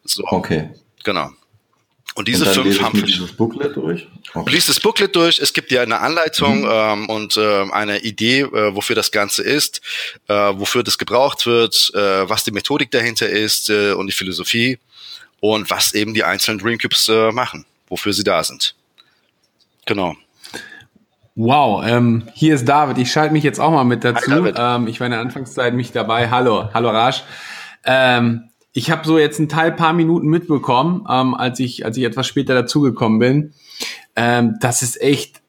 So, 0.04 0.22
okay. 0.26 0.68
Genau. 1.02 1.30
Und 2.14 2.28
diese 2.28 2.44
und 2.44 2.52
fünf 2.52 2.82
haben 2.82 2.98
für 2.98 3.06
dieses 3.06 3.32
Booklet 3.32 3.74
durch. 3.74 4.06
Okay. 4.34 4.52
Liest 4.52 4.68
das 4.68 4.80
Booklet 4.80 5.16
durch. 5.16 5.38
Es 5.38 5.54
gibt 5.54 5.70
ja 5.70 5.80
eine 5.80 6.00
Anleitung 6.00 6.60
mhm. 6.60 6.68
ähm, 6.70 7.08
und 7.08 7.38
äh, 7.38 7.70
eine 7.70 8.00
Idee, 8.00 8.40
äh, 8.40 8.74
wofür 8.74 8.94
das 8.94 9.10
Ganze 9.12 9.42
ist, 9.42 9.80
äh, 10.28 10.34
wofür 10.34 10.82
das 10.82 10.98
gebraucht 10.98 11.46
wird, 11.46 11.90
äh, 11.94 12.28
was 12.28 12.44
die 12.44 12.50
Methodik 12.50 12.90
dahinter 12.90 13.30
ist 13.30 13.70
äh, 13.70 13.92
und 13.92 14.08
die 14.08 14.12
Philosophie 14.12 14.78
und 15.40 15.70
was 15.70 15.94
eben 15.94 16.12
die 16.12 16.22
einzelnen 16.22 16.58
Dreamcubes 16.58 17.08
äh, 17.08 17.32
machen, 17.32 17.64
wofür 17.88 18.12
sie 18.12 18.24
da 18.24 18.44
sind. 18.44 18.74
Genau. 19.86 20.16
Wow, 21.38 21.84
ähm, 21.86 22.22
hier 22.32 22.54
ist 22.54 22.66
David. 22.66 22.96
Ich 22.96 23.12
schalte 23.12 23.34
mich 23.34 23.44
jetzt 23.44 23.60
auch 23.60 23.70
mal 23.70 23.84
mit 23.84 24.04
dazu. 24.04 24.30
Hi, 24.30 24.54
ähm, 24.56 24.86
ich 24.86 25.00
war 25.00 25.06
in 25.06 25.10
der 25.10 25.20
Anfangszeit 25.20 25.74
mich 25.74 25.92
dabei. 25.92 26.30
Hallo, 26.30 26.70
hallo 26.72 26.88
Rasch. 26.88 27.24
Ähm, 27.84 28.44
ich 28.72 28.90
habe 28.90 29.06
so 29.06 29.18
jetzt 29.18 29.38
ein 29.38 29.50
Teil 29.50 29.72
paar 29.72 29.92
Minuten 29.92 30.28
mitbekommen, 30.28 31.04
ähm, 31.10 31.34
als 31.34 31.60
ich 31.60 31.84
als 31.84 31.98
ich 31.98 32.04
etwas 32.04 32.26
später 32.26 32.54
dazugekommen 32.54 33.18
bin. 33.18 33.52
Ähm, 34.16 34.56
das 34.62 34.80
ist 34.80 34.98
echt, 35.02 35.42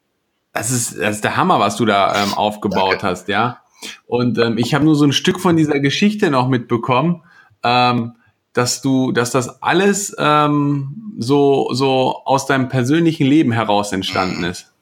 das 0.52 0.72
ist 0.72 1.00
das 1.00 1.16
ist 1.16 1.24
der 1.24 1.38
Hammer, 1.38 1.62
was 1.62 1.78
du 1.78 1.86
da 1.86 2.22
ähm, 2.22 2.34
aufgebaut 2.34 2.92
Danke. 2.92 3.08
hast, 3.08 3.30
ja. 3.30 3.62
Und 4.08 4.40
ähm, 4.40 4.58
ich 4.58 4.74
habe 4.74 4.84
nur 4.84 4.96
so 4.98 5.06
ein 5.06 5.14
Stück 5.14 5.40
von 5.40 5.56
dieser 5.56 5.80
Geschichte 5.80 6.30
noch 6.30 6.50
mitbekommen, 6.50 7.24
ähm, 7.64 8.18
dass 8.52 8.82
du, 8.82 9.14
dass 9.14 9.32
das 9.32 9.62
alles 9.62 10.14
ähm, 10.20 11.14
so 11.18 11.70
so 11.72 12.24
aus 12.26 12.46
deinem 12.46 12.68
persönlichen 12.68 13.26
Leben 13.26 13.54
heraus 13.54 13.94
entstanden 13.94 14.40
mhm. 14.40 14.50
ist. 14.50 14.74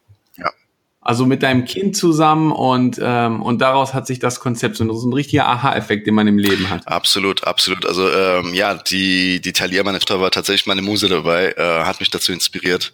Also 1.05 1.27
mit 1.27 1.43
deinem 1.43 1.65
Kind 1.65 1.95
zusammen 1.95 2.51
und, 2.51 3.00
ähm, 3.00 3.43
und 3.43 3.62
daraus 3.62 3.93
hat 3.93 4.07
sich 4.07 4.17
das 4.17 4.39
Konzept, 4.39 4.77
so 4.77 4.83
ein 4.83 5.13
richtiger 5.13 5.47
Aha-Effekt, 5.47 6.07
den 6.07 6.15
man 6.15 6.27
im 6.27 6.39
Leben 6.39 6.71
hat. 6.71 6.88
Absolut, 6.88 7.43
absolut. 7.43 7.85
Also 7.85 8.12
ähm, 8.12 8.55
ja, 8.55 8.74
die, 8.74 9.39
die 9.39 9.53
Talia, 9.53 9.83
meine 9.83 10.00
Tochter, 10.00 10.19
war 10.19 10.31
tatsächlich 10.31 10.65
meine 10.65 10.81
Muse 10.81 11.07
dabei, 11.07 11.53
äh, 11.57 11.83
hat 11.83 12.00
mich 12.00 12.09
dazu 12.09 12.31
inspiriert. 12.31 12.91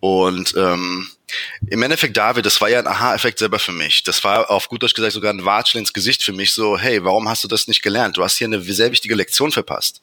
Und 0.00 0.54
ähm, 0.56 1.08
im 1.66 1.82
Endeffekt, 1.82 2.16
David, 2.16 2.44
das 2.46 2.60
war 2.60 2.68
ja 2.68 2.78
ein 2.78 2.86
Aha-Effekt 2.86 3.38
selber 3.38 3.58
für 3.58 3.72
mich. 3.72 4.02
Das 4.02 4.22
war 4.24 4.50
auf 4.50 4.68
gut 4.68 4.82
Deutsch 4.82 4.94
gesagt 4.94 5.12
sogar 5.12 5.32
ein 5.32 5.44
Watschel 5.44 5.78
ins 5.78 5.92
Gesicht 5.92 6.22
für 6.22 6.32
mich. 6.32 6.52
So, 6.52 6.78
hey, 6.78 7.04
warum 7.04 7.28
hast 7.28 7.44
du 7.44 7.48
das 7.48 7.68
nicht 7.68 7.82
gelernt? 7.82 8.16
Du 8.16 8.22
hast 8.24 8.36
hier 8.36 8.46
eine 8.46 8.60
sehr 8.62 8.90
wichtige 8.90 9.14
Lektion 9.14 9.52
verpasst. 9.52 10.02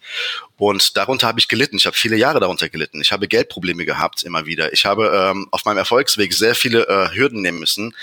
Und 0.58 0.98
darunter 0.98 1.28
habe 1.28 1.40
ich 1.40 1.48
gelitten. 1.48 1.78
Ich 1.78 1.86
habe 1.86 1.96
viele 1.96 2.18
Jahre 2.18 2.40
darunter 2.40 2.70
gelitten. 2.70 3.02
Ich 3.02 3.12
habe 3.12 3.28
Geldprobleme 3.28 3.86
gehabt 3.86 4.24
immer 4.24 4.46
wieder. 4.46 4.74
Ich 4.74 4.86
habe 4.86 5.32
ähm, 5.32 5.48
auf 5.52 5.66
meinem 5.66 5.78
Erfolgsweg 5.78 6.34
sehr 6.34 6.56
viele 6.56 6.88
äh, 6.88 7.16
Hürden 7.16 7.42
nehmen 7.42 7.60
müssen, 7.60 7.96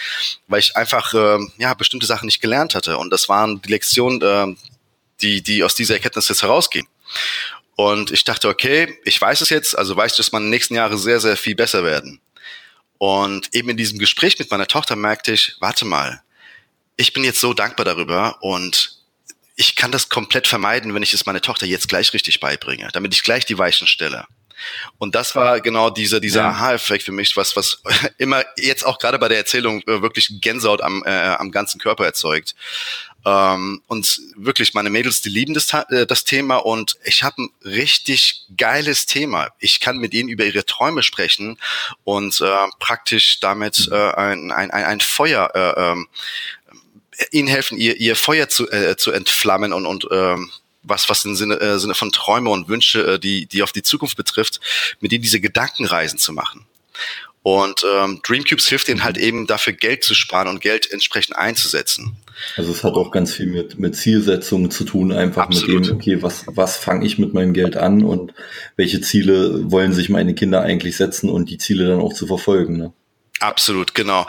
weil 0.49 0.61
ich 0.61 0.77
einfach 0.77 1.13
äh, 1.15 1.39
ja 1.59 1.75
bestimmte 1.75 2.07
Sachen 2.07 2.27
nicht 2.27 2.41
gelernt 2.41 2.75
hatte. 2.75 2.99
Und 2.99 3.11
das 3.11 3.29
waren 3.29 3.61
die 3.63 3.71
Lektionen, 3.71 4.23
äh, 4.23 4.57
die 5.21 5.43
die 5.43 5.65
aus 5.65 5.75
dieser 5.75 5.95
Erkenntnis 5.95 6.29
jetzt 6.29 6.43
herausgehen. 6.43 6.87
Und 7.77 8.11
ich 8.11 8.25
dachte, 8.25 8.49
okay, 8.49 8.99
ich 9.05 9.21
weiß 9.21 9.43
es 9.43 9.51
jetzt, 9.51 9.77
also 9.77 9.95
weiß 9.97 10.13
ich, 10.13 10.17
dass 10.17 10.33
meine 10.33 10.47
nächsten 10.47 10.75
Jahre 10.75 10.97
sehr, 10.97 11.21
sehr 11.21 11.37
viel 11.37 11.55
besser 11.55 11.85
werden. 11.85 12.21
Und 12.99 13.55
eben 13.55 13.69
in 13.69 13.77
diesem 13.77 13.99
Gespräch 13.99 14.39
mit 14.39 14.51
meiner 14.51 14.67
Tochter 14.67 14.97
merkte 14.97 15.33
ich, 15.33 15.57
warte 15.61 15.85
mal, 15.85 16.23
ich 16.97 17.13
bin 17.13 17.25
jetzt 17.25 17.41
so 17.41 17.53
dankbar 17.53 17.85
darüber 17.85 18.43
und 18.43 18.97
ich 19.55 19.75
kann 19.77 19.93
das 19.93 20.09
komplett 20.09 20.47
vermeiden, 20.47 20.95
wenn 20.95 21.03
ich 21.03 21.15
es 21.15 21.27
meiner 21.27 21.41
Tochter 21.41 21.67
jetzt 21.67 21.89
gleich 21.89 22.13
richtig 22.13 22.41
beibringe, 22.41 22.89
damit 22.93 23.15
ich 23.15 23.23
gleich 23.23 23.45
die 23.45 23.59
Weichen 23.59 23.87
stelle. 23.87 24.27
Und 24.99 25.15
das 25.15 25.35
war 25.35 25.61
genau 25.61 25.91
dieser 25.91 26.21
dieser 26.21 26.43
ja. 26.43 26.51
Aha-Effekt 26.51 27.05
für 27.05 27.13
mich, 27.13 27.37
was 27.37 27.57
was 27.57 27.83
immer 28.19 28.45
jetzt 28.57 28.85
auch 28.85 28.99
gerade 28.99 29.19
bei 29.19 29.29
der 29.29 29.39
Erzählung 29.39 29.83
äh, 29.83 30.03
wirklich 30.03 30.41
Gänsehaut 30.41 30.83
am 30.83 31.03
äh, 31.05 31.11
am 31.11 31.51
ganzen 31.51 31.81
Körper 31.81 32.05
erzeugt. 32.05 32.55
Ähm, 33.27 33.83
und 33.89 34.21
wirklich, 34.37 34.73
meine 34.73 34.89
Mädels, 34.89 35.21
die 35.21 35.31
lieben 35.31 35.53
das, 35.53 35.75
äh, 35.91 36.07
das 36.07 36.23
Thema 36.23 36.59
und 36.59 36.97
ich 37.05 37.25
habe 37.25 37.43
ein 37.43 37.51
richtig 37.65 38.45
geiles 38.57 39.07
Thema. 39.07 39.49
Ich 39.59 39.81
kann 39.81 39.99
mit 39.99 40.15
ihnen 40.15 40.29
über 40.29 40.45
ihre 40.45 40.65
Träume 40.65 41.03
sprechen 41.03 41.59
und 42.05 42.41
äh, 42.41 42.69
praktisch 42.79 43.41
damit 43.41 43.89
äh, 43.91 44.13
ein, 44.13 44.53
ein, 44.53 44.71
ein 44.71 45.01
Feuer 45.01 45.51
äh, 45.55 45.93
äh, 45.93 46.05
ihnen 47.33 47.49
helfen, 47.49 47.79
ihr, 47.79 47.97
ihr 47.97 48.15
Feuer 48.15 48.49
zu, 48.49 48.71
äh, 48.71 48.97
zu 48.97 49.11
entflammen 49.11 49.73
und, 49.73 49.87
und 49.87 50.09
äh, 50.09 50.37
was, 50.87 51.09
was 51.09 51.25
im 51.25 51.37
Sinne, 51.37 51.61
äh, 51.61 51.79
Sinne 51.79 51.95
von 51.95 52.13
Träume 52.13 52.51
und 52.51 52.69
Wünsche, 52.69 53.15
äh, 53.15 53.19
die, 53.19 53.47
die 53.47 53.63
auf 53.63 53.73
die 53.73 53.83
Zukunft 53.83 54.17
betrifft, 54.17 54.61
mit 55.01 55.13
ihnen 55.13 55.23
diese 55.23 55.41
Gedankenreisen 55.41 56.19
zu 56.19 56.33
machen. 56.33 56.67
Und 57.43 57.85
ähm, 57.89 58.21
Dreamcubes 58.25 58.67
hilft 58.67 58.89
ihnen 58.89 59.05
halt 59.05 59.19
eben 59.19 59.47
dafür 59.47 59.73
Geld 59.73 60.03
zu 60.03 60.17
sparen 60.17 60.49
und 60.49 60.61
Geld 60.61 60.91
entsprechend 60.91 61.37
einzusetzen. 61.37 62.17
Also 62.57 62.73
es 62.73 62.83
hat 62.83 62.95
auch 62.95 63.13
ganz 63.13 63.33
viel 63.33 63.47
mit, 63.47 63.79
mit 63.79 63.95
Zielsetzungen 63.95 64.71
zu 64.73 64.83
tun, 64.83 65.13
einfach 65.13 65.45
Absolut. 65.45 65.83
mit 65.83 65.89
dem, 65.89 65.97
okay, 65.97 66.23
was, 66.23 66.45
was 66.49 66.77
fange 66.77 67.07
ich 67.07 67.19
mit 67.19 67.35
meinem 67.35 67.53
Geld 67.53 67.77
an 67.77 68.03
und 68.03 68.35
welche 68.75 69.01
Ziele 69.01 69.71
wollen 69.71 69.93
sich 69.93 70.09
meine 70.09 70.35
Kinder 70.35 70.63
eigentlich 70.63 70.97
setzen 70.97 71.31
und 71.31 71.49
die 71.49 71.59
Ziele 71.59 71.87
dann 71.87 72.01
auch 72.01 72.15
zu 72.15 72.27
verfolgen. 72.27 72.79
Ne? 72.79 72.93
Absolut, 73.39 73.95
genau. 73.95 74.27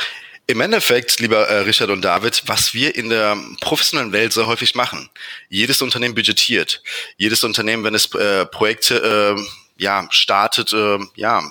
Im 0.50 0.62
Endeffekt, 0.62 1.20
lieber 1.20 1.50
äh, 1.50 1.60
Richard 1.60 1.90
und 1.90 2.02
David, 2.04 2.44
was 2.46 2.74
wir 2.74 2.96
in 2.96 3.10
der 3.10 3.38
professionellen 3.60 4.14
Welt 4.14 4.32
sehr 4.32 4.48
häufig 4.48 4.76
machen, 4.76 5.10
jedes 5.50 5.82
Unternehmen 5.82 6.16
budgetiert, 6.16 6.82
jedes 7.18 7.44
Unternehmen, 7.44 7.84
wenn 7.84 7.94
es 7.94 8.14
äh, 8.16 8.46
Projekte 8.46 9.36
äh, 9.38 9.42
ja 9.78 10.08
startet, 10.10 10.72
äh, 10.72 11.00
ja 11.16 11.44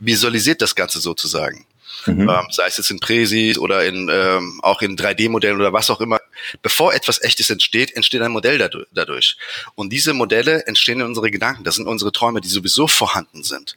visualisiert 0.00 0.60
das 0.60 0.74
Ganze 0.74 1.00
sozusagen. 1.00 1.64
Mhm. 2.04 2.28
Ähm, 2.28 2.46
sei 2.50 2.66
es 2.66 2.76
jetzt 2.76 2.90
in 2.90 3.00
Präsis 3.00 3.58
oder 3.58 3.84
in 3.84 4.10
ähm, 4.10 4.60
auch 4.62 4.82
in 4.82 4.96
3D-Modellen 4.96 5.58
oder 5.58 5.72
was 5.72 5.88
auch 5.88 6.02
immer. 6.02 6.20
Bevor 6.60 6.92
etwas 6.92 7.22
Echtes 7.22 7.48
entsteht, 7.48 7.96
entsteht 7.96 8.22
ein 8.22 8.32
Modell 8.32 8.58
dadurch. 8.92 9.36
Und 9.74 9.90
diese 9.92 10.12
Modelle 10.12 10.66
entstehen 10.66 11.00
in 11.00 11.06
unsere 11.06 11.30
Gedanken. 11.30 11.64
Das 11.64 11.76
sind 11.76 11.86
unsere 11.86 12.12
Träume, 12.12 12.40
die 12.40 12.48
sowieso 12.48 12.86
vorhanden 12.86 13.42
sind. 13.42 13.76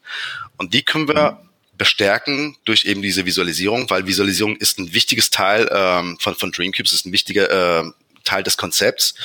Und 0.57 0.73
die 0.73 0.83
können 0.83 1.07
wir 1.07 1.31
mhm. 1.31 1.50
Bestärken 1.77 2.58
durch 2.65 2.86
eben 2.86 3.01
diese 3.01 3.25
Visualisierung, 3.25 3.89
weil 3.89 4.06
Visualisierung 4.06 4.56
ist 4.58 4.80
ein 4.80 4.94
wichtiges 4.94 5.30
Teil 5.30 5.70
ähm, 5.72 6.18
von, 6.20 6.36
von 6.36 6.51
Dreamcubes, 6.51 6.92
ist 6.92 7.06
ein 7.06 7.12
wichtiger 7.12 7.82
äh, 7.82 7.92
Teil 8.24 8.44
des 8.44 8.58
Konzepts. 8.58 9.15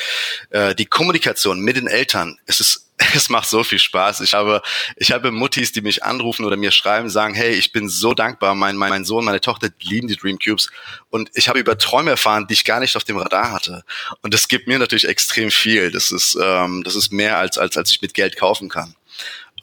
Äh, 0.50 0.75
die 0.75 0.87
Kommunikation 0.87 1.61
mit 1.61 1.76
den 1.76 1.87
Eltern, 1.87 2.38
es 2.47 2.61
ist 2.61 2.88
es 3.14 3.28
macht 3.28 3.49
so 3.49 3.62
viel 3.64 3.78
Spaß. 3.78 4.21
Ich 4.21 4.35
habe, 4.35 4.62
ich 4.97 5.12
habe 5.12 5.31
Muttis, 5.31 5.73
die 5.73 5.81
mich 5.81 6.02
anrufen 6.02 6.45
oder 6.45 6.57
mir 6.57 6.71
schreiben, 6.71 7.09
sagen, 7.09 7.35
hey, 7.35 7.52
ich 7.52 7.73
bin 7.73 7.88
so 7.88 8.14
dankbar. 8.14 8.55
Mein, 8.55 8.76
mein, 8.76 8.90
mein 8.90 9.05
Sohn, 9.05 9.25
meine 9.25 9.40
Tochter 9.40 9.69
lieben 9.81 10.09
die 10.09 10.17
Dream 10.17 10.38
Cubes. 10.38 10.71
Und 11.11 11.31
ich 11.35 11.49
habe 11.49 11.59
über 11.59 11.78
Träume 11.78 12.11
erfahren, 12.11 12.47
die 12.49 12.55
ich 12.55 12.64
gar 12.64 12.81
nicht 12.81 12.97
auf 12.97 13.05
dem 13.05 13.19
Radar 13.19 13.52
hatte. 13.52 13.85
Und 14.23 14.35
das 14.35 14.49
gibt 14.49 14.67
mir 14.67 14.78
natürlich 14.78 15.07
extrem 15.07 15.50
viel. 15.50 15.90
Das 15.90 16.11
ist, 16.11 16.37
ähm, 16.43 16.83
das 16.85 16.97
ist 16.97 17.12
mehr 17.12 17.38
als, 17.38 17.57
als, 17.57 17.76
als 17.76 17.90
ich 17.90 18.02
mit 18.02 18.14
Geld 18.14 18.37
kaufen 18.37 18.69
kann. 18.69 18.95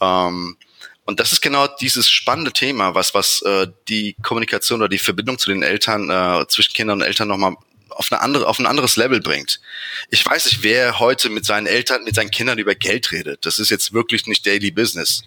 Ähm, 0.02 0.58
und 1.06 1.20
das 1.20 1.32
ist 1.32 1.42
genau 1.42 1.68
dieses 1.68 2.10
spannende 2.10 2.52
Thema, 2.52 2.96
was, 2.96 3.14
was 3.14 3.42
äh, 3.44 3.68
die 3.88 4.16
Kommunikation 4.24 4.82
oder 4.82 4.90
die 4.90 4.98
Verbindung 4.98 5.38
zu 5.38 5.52
den 5.52 5.62
Eltern, 5.62 6.10
äh, 6.10 6.48
zwischen 6.48 6.74
Kindern 6.74 7.02
und 7.02 7.08
Eltern 7.08 7.28
nochmal 7.28 7.56
auf, 7.90 8.12
eine 8.12 8.22
andere, 8.22 8.48
auf 8.48 8.58
ein 8.58 8.66
anderes 8.66 8.96
Level 8.96 9.22
bringt. 9.22 9.62
Ich 10.10 10.26
weiß 10.26 10.46
nicht, 10.46 10.64
wer 10.64 11.00
heute 11.00 11.30
mit 11.30 11.46
seinen 11.46 11.68
Eltern, 11.68 12.04
mit 12.04 12.16
seinen 12.16 12.32
Kindern 12.32 12.58
über 12.58 12.74
Geld 12.74 13.12
redet. 13.12 13.46
Das 13.46 13.60
ist 13.60 13.70
jetzt 13.70 13.94
wirklich 13.94 14.26
nicht 14.26 14.46
Daily 14.46 14.72
Business. 14.72 15.24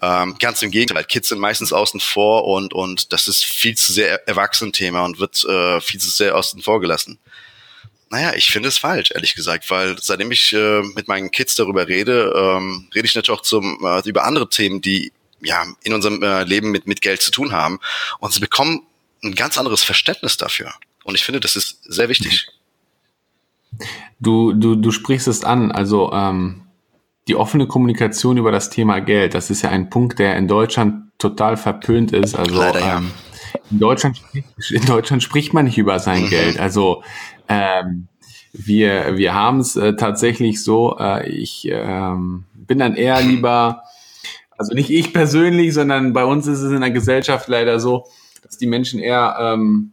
Ähm, 0.00 0.36
ganz 0.38 0.62
im 0.62 0.70
Gegenteil, 0.70 1.04
Kids 1.04 1.28
sind 1.28 1.38
meistens 1.38 1.72
außen 1.72 2.00
vor 2.00 2.44
und, 2.44 2.72
und 2.72 3.12
das 3.12 3.28
ist 3.28 3.44
viel 3.44 3.76
zu 3.76 3.92
sehr 3.92 4.26
erwachsen 4.26 4.72
Thema 4.72 5.04
und 5.04 5.20
wird 5.20 5.44
äh, 5.44 5.80
viel 5.80 6.00
zu 6.00 6.10
sehr 6.10 6.34
außen 6.36 6.60
vor 6.62 6.80
gelassen. 6.80 7.18
Naja, 8.12 8.34
ich 8.34 8.52
finde 8.52 8.68
es 8.68 8.76
falsch, 8.76 9.10
ehrlich 9.14 9.34
gesagt, 9.34 9.70
weil 9.70 9.96
seitdem 9.98 10.30
ich 10.30 10.52
äh, 10.52 10.82
mit 10.94 11.08
meinen 11.08 11.30
Kids 11.30 11.54
darüber 11.54 11.88
rede, 11.88 12.30
ähm, 12.36 12.86
rede 12.94 13.06
ich 13.06 13.14
natürlich 13.14 13.38
auch 13.38 13.42
zum, 13.42 13.78
äh, 13.86 14.06
über 14.06 14.24
andere 14.24 14.50
Themen, 14.50 14.82
die 14.82 15.12
ja 15.40 15.64
in 15.82 15.94
unserem 15.94 16.22
äh, 16.22 16.44
Leben 16.44 16.70
mit, 16.70 16.86
mit 16.86 17.00
Geld 17.00 17.22
zu 17.22 17.30
tun 17.30 17.52
haben. 17.52 17.80
Und 18.18 18.34
sie 18.34 18.40
bekommen 18.40 18.82
ein 19.24 19.34
ganz 19.34 19.56
anderes 19.56 19.82
Verständnis 19.82 20.36
dafür. 20.36 20.74
Und 21.04 21.14
ich 21.14 21.24
finde, 21.24 21.40
das 21.40 21.56
ist 21.56 21.82
sehr 21.84 22.10
wichtig. 22.10 22.48
Du, 24.20 24.52
du, 24.52 24.74
du 24.74 24.90
sprichst 24.90 25.26
es 25.26 25.42
an, 25.42 25.72
also 25.72 26.12
ähm, 26.12 26.66
die 27.28 27.36
offene 27.36 27.66
Kommunikation 27.66 28.36
über 28.36 28.52
das 28.52 28.68
Thema 28.68 29.00
Geld, 29.00 29.32
das 29.32 29.48
ist 29.48 29.62
ja 29.62 29.70
ein 29.70 29.88
Punkt, 29.88 30.18
der 30.18 30.36
in 30.36 30.48
Deutschland 30.48 31.10
total 31.16 31.56
verpönt 31.56 32.12
ist. 32.12 32.34
Also 32.34 32.58
Leider, 32.58 32.80
ja. 32.80 32.98
ähm, 32.98 33.10
in, 33.70 33.78
Deutschland, 33.78 34.20
in 34.68 34.84
Deutschland 34.84 35.22
spricht 35.22 35.54
man 35.54 35.64
nicht 35.64 35.78
über 35.78 35.98
sein 35.98 36.24
mhm. 36.24 36.28
Geld. 36.28 36.60
Also 36.60 37.02
ähm, 37.52 38.08
wir, 38.52 39.16
wir 39.16 39.34
haben 39.34 39.60
es 39.60 39.76
äh, 39.76 39.94
tatsächlich 39.94 40.62
so, 40.62 40.96
äh, 40.98 41.28
ich 41.28 41.68
ähm, 41.70 42.44
bin 42.54 42.78
dann 42.78 42.96
eher 42.96 43.20
lieber, 43.20 43.82
also 44.56 44.74
nicht 44.74 44.90
ich 44.90 45.12
persönlich, 45.12 45.74
sondern 45.74 46.12
bei 46.12 46.24
uns 46.24 46.46
ist 46.46 46.60
es 46.60 46.72
in 46.72 46.80
der 46.80 46.90
Gesellschaft 46.90 47.48
leider 47.48 47.80
so, 47.80 48.06
dass 48.42 48.58
die 48.58 48.66
Menschen 48.66 49.00
eher 49.00 49.36
ähm, 49.40 49.92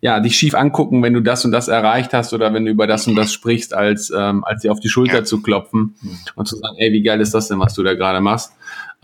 ja, 0.00 0.18
dich 0.20 0.36
schief 0.36 0.54
angucken, 0.54 1.02
wenn 1.02 1.12
du 1.12 1.20
das 1.20 1.44
und 1.44 1.52
das 1.52 1.68
erreicht 1.68 2.14
hast 2.14 2.32
oder 2.32 2.54
wenn 2.54 2.64
du 2.64 2.70
über 2.70 2.86
das 2.86 3.06
und 3.06 3.16
das 3.16 3.32
sprichst, 3.32 3.74
als, 3.74 4.10
ähm, 4.16 4.44
als 4.44 4.62
dir 4.62 4.72
auf 4.72 4.80
die 4.80 4.88
Schulter 4.88 5.18
ja. 5.18 5.24
zu 5.24 5.42
klopfen 5.42 5.94
und 6.36 6.48
zu 6.48 6.56
sagen, 6.56 6.76
ey, 6.78 6.92
wie 6.92 7.02
geil 7.02 7.20
ist 7.20 7.34
das 7.34 7.48
denn, 7.48 7.60
was 7.60 7.74
du 7.74 7.82
da 7.82 7.94
gerade 7.94 8.20
machst? 8.20 8.52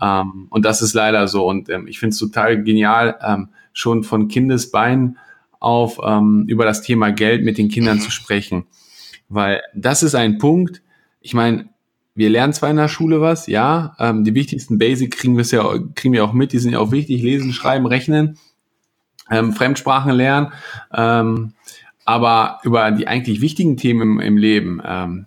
Ähm, 0.01 0.47
und 0.49 0.65
das 0.65 0.81
ist 0.81 0.93
leider 0.93 1.27
so. 1.27 1.47
Und 1.47 1.69
ähm, 1.69 1.87
ich 1.87 1.99
finde 1.99 2.13
es 2.13 2.19
total 2.19 2.63
genial, 2.63 3.15
ähm, 3.23 3.49
schon 3.73 4.03
von 4.03 4.27
Kindesbein 4.27 5.17
auf 5.59 5.99
ähm, 6.03 6.45
über 6.47 6.65
das 6.65 6.81
Thema 6.81 7.11
Geld 7.11 7.43
mit 7.43 7.57
den 7.57 7.69
Kindern 7.69 7.97
mhm. 7.97 8.01
zu 8.01 8.11
sprechen. 8.11 8.65
Weil 9.29 9.61
das 9.73 10.03
ist 10.03 10.15
ein 10.15 10.37
Punkt, 10.37 10.81
ich 11.21 11.33
meine, 11.33 11.69
wir 12.15 12.29
lernen 12.29 12.53
zwar 12.53 12.71
in 12.71 12.77
der 12.77 12.87
Schule 12.87 13.21
was, 13.21 13.45
ja, 13.45 13.95
ähm, 13.99 14.23
die 14.23 14.33
wichtigsten 14.33 14.79
Basic 14.79 15.15
kriegen 15.15 15.37
wir 15.37 15.45
ja, 15.45 15.77
kriegen 15.93 16.13
wir 16.13 16.25
auch 16.25 16.33
mit, 16.33 16.51
die 16.51 16.57
sind 16.57 16.73
ja 16.73 16.79
auch 16.79 16.91
wichtig, 16.91 17.21
lesen, 17.21 17.53
schreiben, 17.53 17.85
rechnen, 17.85 18.39
ähm, 19.29 19.53
Fremdsprachen 19.53 20.11
lernen, 20.13 20.51
ähm, 20.93 21.53
aber 22.05 22.59
über 22.63 22.89
die 22.89 23.07
eigentlich 23.07 23.41
wichtigen 23.41 23.77
Themen 23.77 24.01
im, 24.01 24.19
im 24.19 24.37
Leben, 24.37 24.81
ähm, 24.83 25.26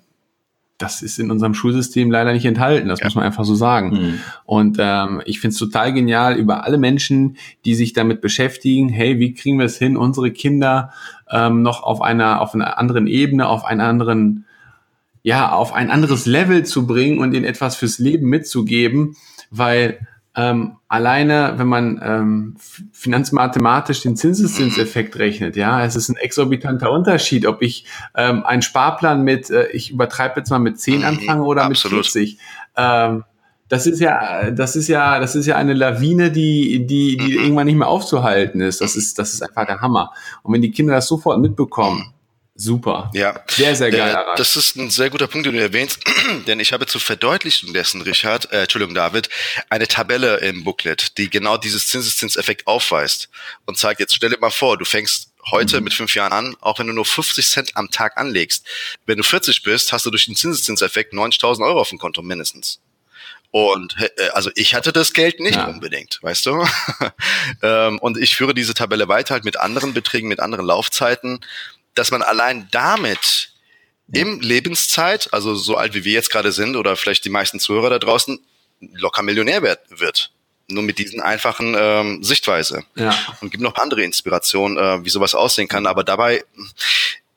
das 0.80 1.02
ist 1.02 1.18
in 1.18 1.30
unserem 1.30 1.54
Schulsystem 1.54 2.10
leider 2.10 2.32
nicht 2.32 2.46
enthalten, 2.46 2.88
das 2.88 3.00
ja. 3.00 3.06
muss 3.06 3.14
man 3.14 3.24
einfach 3.24 3.44
so 3.44 3.54
sagen. 3.54 3.90
Mhm. 3.90 4.20
Und 4.44 4.76
ähm, 4.80 5.22
ich 5.26 5.40
finde 5.40 5.52
es 5.52 5.58
total 5.58 5.92
genial 5.92 6.36
über 6.36 6.64
alle 6.64 6.78
Menschen, 6.78 7.36
die 7.64 7.74
sich 7.74 7.92
damit 7.92 8.20
beschäftigen, 8.20 8.88
hey, 8.88 9.18
wie 9.18 9.34
kriegen 9.34 9.58
wir 9.58 9.66
es 9.66 9.78
hin, 9.78 9.96
unsere 9.96 10.30
Kinder 10.30 10.92
ähm, 11.30 11.62
noch 11.62 11.82
auf 11.82 12.00
einer, 12.00 12.40
auf 12.40 12.54
einer 12.54 12.78
anderen 12.78 13.06
Ebene, 13.06 13.48
auf 13.48 13.64
einen 13.64 13.80
anderen 13.80 14.44
ja, 15.22 15.52
auf 15.52 15.74
ein 15.74 15.90
anderes 15.90 16.24
Level 16.24 16.64
zu 16.64 16.86
bringen 16.86 17.18
und 17.18 17.34
ihnen 17.34 17.44
etwas 17.44 17.76
fürs 17.76 17.98
Leben 17.98 18.28
mitzugeben, 18.28 19.16
weil 19.50 20.06
ähm, 20.36 20.76
alleine, 20.86 21.54
wenn 21.56 21.66
man 21.66 22.00
ähm, 22.02 22.56
finanzmathematisch 22.92 24.02
den 24.02 24.16
Zinseszinseffekt 24.16 25.18
rechnet, 25.18 25.56
ja, 25.56 25.84
es 25.84 25.96
ist 25.96 26.08
ein 26.08 26.16
exorbitanter 26.16 26.92
Unterschied, 26.92 27.46
ob 27.46 27.62
ich 27.62 27.84
ähm, 28.16 28.44
einen 28.44 28.62
Sparplan 28.62 29.22
mit, 29.22 29.50
äh, 29.50 29.66
ich 29.68 29.90
übertreibe 29.90 30.38
jetzt 30.38 30.50
mal 30.50 30.60
mit 30.60 30.78
10 30.78 30.98
mhm, 30.98 31.04
anfange 31.04 31.42
oder 31.42 31.64
Absolut. 31.64 31.98
mit 31.98 32.06
40. 32.06 32.38
Ähm, 32.76 33.24
das 33.68 33.86
ist 33.86 34.00
ja, 34.00 34.50
das 34.50 34.76
ist 34.76 34.88
ja, 34.88 35.18
das 35.20 35.34
ist 35.34 35.46
ja 35.46 35.56
eine 35.56 35.74
Lawine, 35.74 36.30
die, 36.30 36.86
die, 36.86 37.16
die 37.16 37.38
mhm. 37.38 37.44
irgendwann 37.44 37.66
nicht 37.66 37.76
mehr 37.76 37.88
aufzuhalten 37.88 38.60
ist. 38.60 38.80
Das 38.80 38.96
ist, 38.96 39.18
das 39.18 39.32
ist 39.34 39.42
einfach 39.42 39.66
der 39.66 39.80
Hammer. 39.80 40.12
Und 40.42 40.52
wenn 40.52 40.62
die 40.62 40.70
Kinder 40.72 40.94
das 40.94 41.06
sofort 41.08 41.40
mitbekommen, 41.40 42.12
Super. 42.60 43.10
Ja. 43.14 43.42
Sehr, 43.48 43.74
sehr 43.74 43.90
geil. 43.90 44.14
Äh, 44.14 44.36
das 44.36 44.54
ist 44.54 44.76
ein 44.76 44.90
sehr 44.90 45.08
guter 45.08 45.26
Punkt, 45.26 45.46
den 45.46 45.54
du 45.54 45.62
erwähnst, 45.62 45.98
denn 46.46 46.60
ich 46.60 46.74
habe 46.74 46.84
zur 46.84 47.00
Verdeutlichung 47.00 47.72
dessen, 47.72 48.02
Richard, 48.02 48.52
äh, 48.52 48.62
Entschuldigung, 48.62 48.94
David, 48.94 49.30
eine 49.70 49.88
Tabelle 49.88 50.36
im 50.40 50.62
Booklet, 50.62 51.16
die 51.16 51.30
genau 51.30 51.56
dieses 51.56 51.88
Zinseszinseffekt 51.88 52.66
aufweist 52.66 53.30
und 53.64 53.78
zeigt, 53.78 54.00
jetzt 54.00 54.14
stell 54.14 54.28
dir 54.28 54.38
mal 54.38 54.50
vor, 54.50 54.76
du 54.76 54.84
fängst 54.84 55.30
heute 55.50 55.78
mhm. 55.78 55.84
mit 55.84 55.94
fünf 55.94 56.14
Jahren 56.14 56.32
an, 56.32 56.56
auch 56.60 56.78
wenn 56.78 56.86
du 56.86 56.92
nur 56.92 57.06
50 57.06 57.48
Cent 57.48 57.76
am 57.76 57.90
Tag 57.90 58.18
anlegst. 58.18 58.66
Wenn 59.06 59.16
du 59.16 59.24
40 59.24 59.62
bist, 59.62 59.94
hast 59.94 60.04
du 60.04 60.10
durch 60.10 60.26
den 60.26 60.36
Zinseszinseffekt 60.36 61.14
90.000 61.14 61.64
Euro 61.64 61.80
auf 61.80 61.88
dem 61.88 61.98
Konto 61.98 62.20
mindestens. 62.20 62.78
Und 63.52 63.96
äh, 63.98 64.28
also 64.34 64.50
ich 64.54 64.74
hatte 64.74 64.92
das 64.92 65.14
Geld 65.14 65.40
nicht 65.40 65.56
ja. 65.56 65.66
unbedingt, 65.66 66.18
weißt 66.20 66.44
du? 66.44 66.62
Ähm, 67.62 67.98
und 67.98 68.16
ich 68.16 68.36
führe 68.36 68.54
diese 68.54 68.72
Tabelle 68.72 69.08
weiter 69.08 69.34
halt 69.34 69.44
mit 69.44 69.58
anderen 69.58 69.92
Beträgen, 69.92 70.28
mit 70.28 70.40
anderen 70.40 70.64
Laufzeiten 70.64 71.40
dass 72.00 72.10
man 72.10 72.22
allein 72.22 72.66
damit 72.70 73.52
im 74.10 74.40
Lebenszeit, 74.40 75.28
also 75.34 75.54
so 75.54 75.76
alt 75.76 75.92
wie 75.92 76.02
wir 76.02 76.14
jetzt 76.14 76.30
gerade 76.30 76.50
sind 76.50 76.74
oder 76.74 76.96
vielleicht 76.96 77.26
die 77.26 77.30
meisten 77.30 77.60
Zuhörer 77.60 77.90
da 77.90 77.98
draußen, 77.98 78.40
locker 78.94 79.22
Millionär 79.22 79.62
wird. 79.62 80.32
Nur 80.68 80.82
mit 80.82 80.98
diesen 80.98 81.20
einfachen 81.20 81.76
ähm, 81.78 82.24
Sichtweise. 82.24 82.84
Ja. 82.94 83.14
Und 83.42 83.50
gibt 83.50 83.62
noch 83.62 83.74
andere 83.74 84.02
Inspirationen, 84.02 84.78
äh, 84.78 85.04
wie 85.04 85.10
sowas 85.10 85.34
aussehen 85.34 85.68
kann. 85.68 85.86
Aber 85.86 86.02
dabei, 86.02 86.42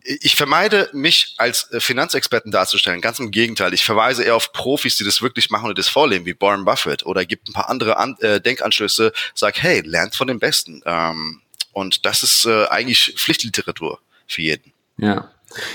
ich 0.01 0.37
vermeide 0.37 0.89
mich 0.93 1.33
als 1.35 1.69
äh, 1.71 1.81
Finanzexperten 1.81 2.51
darzustellen. 2.53 3.01
Ganz 3.01 3.19
im 3.19 3.31
Gegenteil. 3.31 3.73
Ich 3.73 3.83
verweise 3.83 4.23
eher 4.23 4.37
auf 4.37 4.53
Profis, 4.53 4.95
die 4.95 5.03
das 5.03 5.21
wirklich 5.21 5.49
machen 5.49 5.67
und 5.67 5.77
das 5.77 5.89
vorleben, 5.89 6.25
wie 6.25 6.39
Warren 6.39 6.63
Buffett. 6.63 7.05
Oder 7.05 7.25
gibt 7.25 7.49
ein 7.49 7.53
paar 7.53 7.69
andere 7.69 7.97
An 7.97 8.15
äh, 8.21 8.39
Denkanstöße, 8.39 9.11
sag, 9.33 9.61
hey, 9.61 9.81
lernt 9.81 10.15
von 10.15 10.27
den 10.27 10.39
Besten. 10.39 10.81
Ähm, 10.85 11.41
und 11.73 12.05
das 12.05 12.23
ist 12.23 12.45
äh, 12.45 12.67
eigentlich 12.67 13.15
Pflichtliteratur 13.17 13.99
für 14.27 14.41
jeden. 14.41 14.71
Ja. 14.97 15.29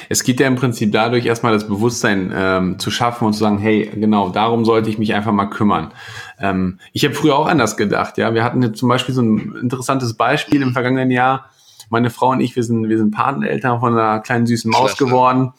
Es 0.08 0.24
geht 0.24 0.40
ja 0.40 0.48
im 0.48 0.56
Prinzip 0.56 0.92
dadurch, 0.92 1.26
erstmal 1.26 1.52
das 1.52 1.68
Bewusstsein 1.68 2.32
ähm, 2.34 2.78
zu 2.78 2.90
schaffen 2.90 3.26
und 3.26 3.32
zu 3.32 3.38
sagen, 3.40 3.58
hey, 3.58 3.90
genau, 3.94 4.30
darum 4.30 4.64
sollte 4.64 4.90
ich 4.90 4.98
mich 4.98 5.14
einfach 5.14 5.32
mal 5.32 5.46
kümmern. 5.46 5.92
Ähm, 6.40 6.80
ich 6.92 7.04
habe 7.04 7.14
früher 7.14 7.36
auch 7.36 7.46
anders 7.46 7.76
gedacht, 7.76 8.18
ja. 8.18 8.34
Wir 8.34 8.42
hatten 8.42 8.62
jetzt 8.62 8.78
zum 8.78 8.88
Beispiel 8.88 9.14
so 9.14 9.22
ein 9.22 9.54
interessantes 9.62 10.14
Beispiel 10.14 10.62
im 10.62 10.72
vergangenen 10.72 11.10
Jahr. 11.10 11.50
Meine 11.90 12.10
Frau 12.10 12.30
und 12.30 12.40
ich, 12.40 12.56
wir 12.56 12.64
sind, 12.64 12.88
wir 12.88 12.98
sind 12.98 13.12
Pateneltern 13.12 13.80
von 13.80 13.92
einer 13.96 14.20
kleinen 14.20 14.46
süßen 14.46 14.70
Maus 14.70 14.96
Klasse. 14.96 15.04
geworden 15.04 15.52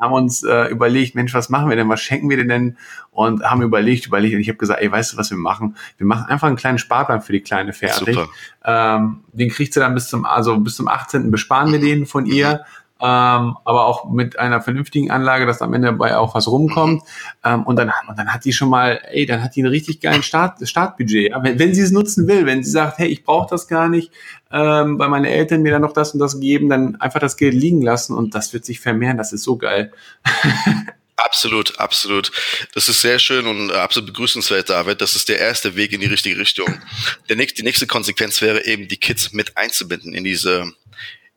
haben 0.00 0.12
uns 0.12 0.42
äh, 0.42 0.66
überlegt, 0.66 1.14
Mensch, 1.14 1.34
was 1.34 1.48
machen 1.48 1.68
wir 1.68 1.76
denn, 1.76 1.88
was 1.88 2.00
schenken 2.00 2.30
wir 2.30 2.42
denn 2.42 2.76
und 3.10 3.42
haben 3.42 3.62
überlegt, 3.62 4.06
überlegt 4.06 4.34
und 4.34 4.40
ich 4.40 4.48
habe 4.48 4.58
gesagt, 4.58 4.80
ey, 4.80 4.90
weißt 4.90 5.12
du, 5.12 5.16
was 5.16 5.30
wir 5.30 5.38
machen? 5.38 5.76
Wir 5.98 6.06
machen 6.06 6.26
einfach 6.26 6.46
einen 6.46 6.56
kleinen 6.56 6.78
Sparplan 6.78 7.22
für 7.22 7.32
die 7.32 7.40
kleine 7.40 7.72
fertig. 7.72 8.14
Super. 8.14 8.28
Ähm, 8.64 9.20
den 9.32 9.50
kriegt 9.50 9.74
sie 9.74 9.80
dann 9.80 9.94
bis 9.94 10.08
zum, 10.08 10.24
also 10.24 10.58
bis 10.58 10.76
zum 10.76 10.88
18. 10.88 11.30
besparen 11.30 11.72
wir 11.72 11.80
den 11.80 12.06
von 12.06 12.26
ihr 12.26 12.64
ähm, 13.02 13.56
aber 13.64 13.86
auch 13.86 14.10
mit 14.10 14.38
einer 14.38 14.60
vernünftigen 14.60 15.10
Anlage, 15.10 15.46
dass 15.46 15.62
am 15.62 15.72
Ende 15.72 15.88
dabei 15.88 16.16
auch 16.16 16.34
was 16.34 16.48
rumkommt. 16.48 17.02
Ähm, 17.44 17.64
und, 17.64 17.76
dann, 17.76 17.90
und 18.08 18.18
dann 18.18 18.32
hat 18.32 18.44
die 18.44 18.52
schon 18.52 18.68
mal, 18.68 19.00
ey, 19.10 19.26
dann 19.26 19.42
hat 19.42 19.56
die 19.56 19.60
einen 19.60 19.70
richtig 19.70 20.00
geilen 20.00 20.22
Start, 20.22 20.56
Startbudget. 20.62 21.32
Wenn, 21.42 21.58
wenn 21.58 21.74
sie 21.74 21.82
es 21.82 21.92
nutzen 21.92 22.28
will, 22.28 22.46
wenn 22.46 22.62
sie 22.62 22.70
sagt, 22.70 22.98
hey, 22.98 23.08
ich 23.08 23.24
brauche 23.24 23.48
das 23.50 23.68
gar 23.68 23.88
nicht, 23.88 24.12
ähm, 24.52 24.98
weil 24.98 25.08
meine 25.08 25.30
Eltern 25.30 25.62
mir 25.62 25.72
dann 25.72 25.82
noch 25.82 25.92
das 25.92 26.12
und 26.12 26.20
das 26.20 26.40
geben, 26.40 26.68
dann 26.68 27.00
einfach 27.00 27.20
das 27.20 27.36
Geld 27.36 27.54
liegen 27.54 27.82
lassen 27.82 28.14
und 28.14 28.34
das 28.34 28.52
wird 28.52 28.64
sich 28.64 28.80
vermehren. 28.80 29.16
Das 29.16 29.32
ist 29.32 29.44
so 29.44 29.56
geil. 29.56 29.92
Absolut, 31.24 31.78
absolut. 31.78 32.32
Das 32.72 32.88
ist 32.88 33.02
sehr 33.02 33.18
schön 33.18 33.46
und 33.46 33.70
absolut 33.72 34.06
begrüßenswert, 34.06 34.70
David. 34.70 35.02
Das 35.02 35.16
ist 35.16 35.28
der 35.28 35.38
erste 35.38 35.76
Weg 35.76 35.92
in 35.92 36.00
die 36.00 36.06
richtige 36.06 36.38
Richtung. 36.38 36.80
Der 37.28 37.36
nächste, 37.36 37.56
die 37.56 37.62
nächste 37.62 37.86
Konsequenz 37.86 38.40
wäre 38.40 38.64
eben, 38.64 38.88
die 38.88 38.96
Kids 38.96 39.32
mit 39.32 39.56
einzubinden 39.56 40.14
in 40.14 40.24
diese, 40.24 40.72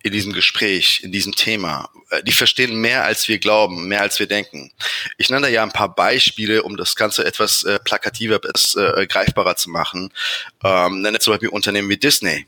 in 0.04 0.12
diesem 0.12 0.34
Gespräch, 0.34 1.02
in 1.02 1.12
diesem 1.12 1.34
Thema. 1.34 1.90
Äh, 2.10 2.24
die 2.24 2.34
verstehen 2.34 2.76
mehr, 2.76 3.06
als 3.06 3.28
wir 3.28 3.40
glauben, 3.40 3.88
mehr, 3.88 4.02
als 4.02 4.20
wir 4.20 4.28
denken. 4.28 4.72
Ich 5.18 5.30
nenne 5.30 5.48
da 5.48 5.48
ja 5.48 5.64
ein 5.64 5.72
paar 5.72 5.96
Beispiele, 5.96 6.64
um 6.64 6.78
das 6.78 6.96
Ganze 6.96 7.26
etwas 7.26 7.64
äh, 7.64 7.80
plakativer, 7.80 8.36
etwas 8.36 8.76
äh, 8.76 9.08
greifbarer 9.08 9.56
zu 9.56 9.70
machen. 9.70 10.14
Ähm, 10.64 11.02
nenne 11.02 11.20
zum 11.20 11.34
Beispiel 11.34 11.50
Unternehmen 11.50 11.90
wie 11.90 11.98
Disney. 11.98 12.46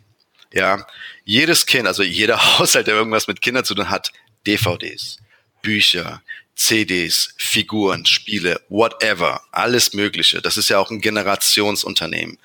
Ja, 0.54 0.86
jedes 1.24 1.66
Kind, 1.66 1.88
also 1.88 2.04
jeder 2.04 2.38
Haushalt, 2.60 2.88
der 2.88 2.96
irgendwas 2.96 3.28
mit 3.28 3.42
Kindern 3.42 3.66
zu 3.66 3.74
tun 3.74 3.90
hat, 3.90 4.12
DVDs, 4.46 5.18
Bücher, 5.62 6.22
CDs, 6.56 7.34
Figuren, 7.38 8.06
Spiele, 8.06 8.62
whatever, 8.70 9.42
alles 9.52 9.94
Mögliche. 9.94 10.42
Das 10.42 10.58
ist 10.58 10.70
ja 10.70 10.78
auch 10.80 10.92
ein 10.92 11.02
Generationsunternehmen. 11.02 12.38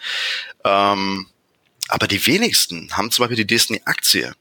Ähm, 0.64 1.26
aber 1.88 2.06
die 2.06 2.24
wenigsten 2.26 2.96
haben 2.96 3.10
zum 3.10 3.24
Beispiel 3.24 3.44
die 3.44 3.46
Disney-Aktie. 3.46 4.32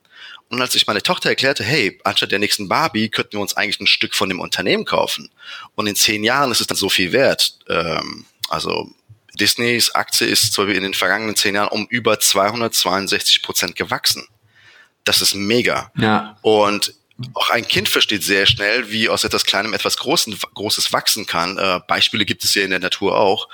Und 0.49 0.61
als 0.61 0.73
ich 0.75 0.87
meine 0.87 1.03
Tochter 1.03 1.29
erklärte, 1.29 1.63
hey, 1.63 1.99
anstatt 2.03 2.31
der 2.31 2.39
nächsten 2.39 2.67
Barbie 2.67 3.09
könnten 3.09 3.33
wir 3.33 3.39
uns 3.39 3.55
eigentlich 3.55 3.79
ein 3.79 3.87
Stück 3.87 4.15
von 4.15 4.29
dem 4.29 4.39
Unternehmen 4.39 4.83
kaufen. 4.83 5.29
Und 5.75 5.87
in 5.87 5.95
zehn 5.95 6.23
Jahren 6.23 6.51
ist 6.51 6.59
es 6.61 6.67
dann 6.67 6.77
so 6.77 6.89
viel 6.89 7.11
wert. 7.11 7.59
Ähm, 7.67 8.25
also 8.49 8.89
Disneys 9.35 9.91
Aktie 9.91 10.27
ist 10.27 10.53
zwar 10.53 10.67
in 10.69 10.83
den 10.83 10.95
vergangenen 10.95 11.35
zehn 11.35 11.55
Jahren 11.55 11.69
um 11.69 11.85
über 11.89 12.19
262 12.19 13.43
Prozent 13.43 13.75
gewachsen. 13.75 14.27
Das 15.03 15.21
ist 15.21 15.35
mega. 15.35 15.91
Ja. 15.95 16.37
Und 16.41 16.95
auch 17.33 17.49
ein 17.49 17.67
Kind 17.67 17.89
versteht 17.89 18.23
sehr 18.23 18.45
schnell, 18.45 18.91
wie 18.91 19.09
aus 19.09 19.23
etwas 19.23 19.45
Kleinem 19.45 19.73
etwas 19.73 19.97
Großen, 19.97 20.37
Großes 20.53 20.93
wachsen 20.93 21.25
kann. 21.25 21.57
Äh, 21.57 21.79
Beispiele 21.87 22.25
gibt 22.25 22.43
es 22.43 22.55
ja 22.55 22.63
in 22.63 22.69
der 22.71 22.79
Natur 22.79 23.17
auch. 23.17 23.49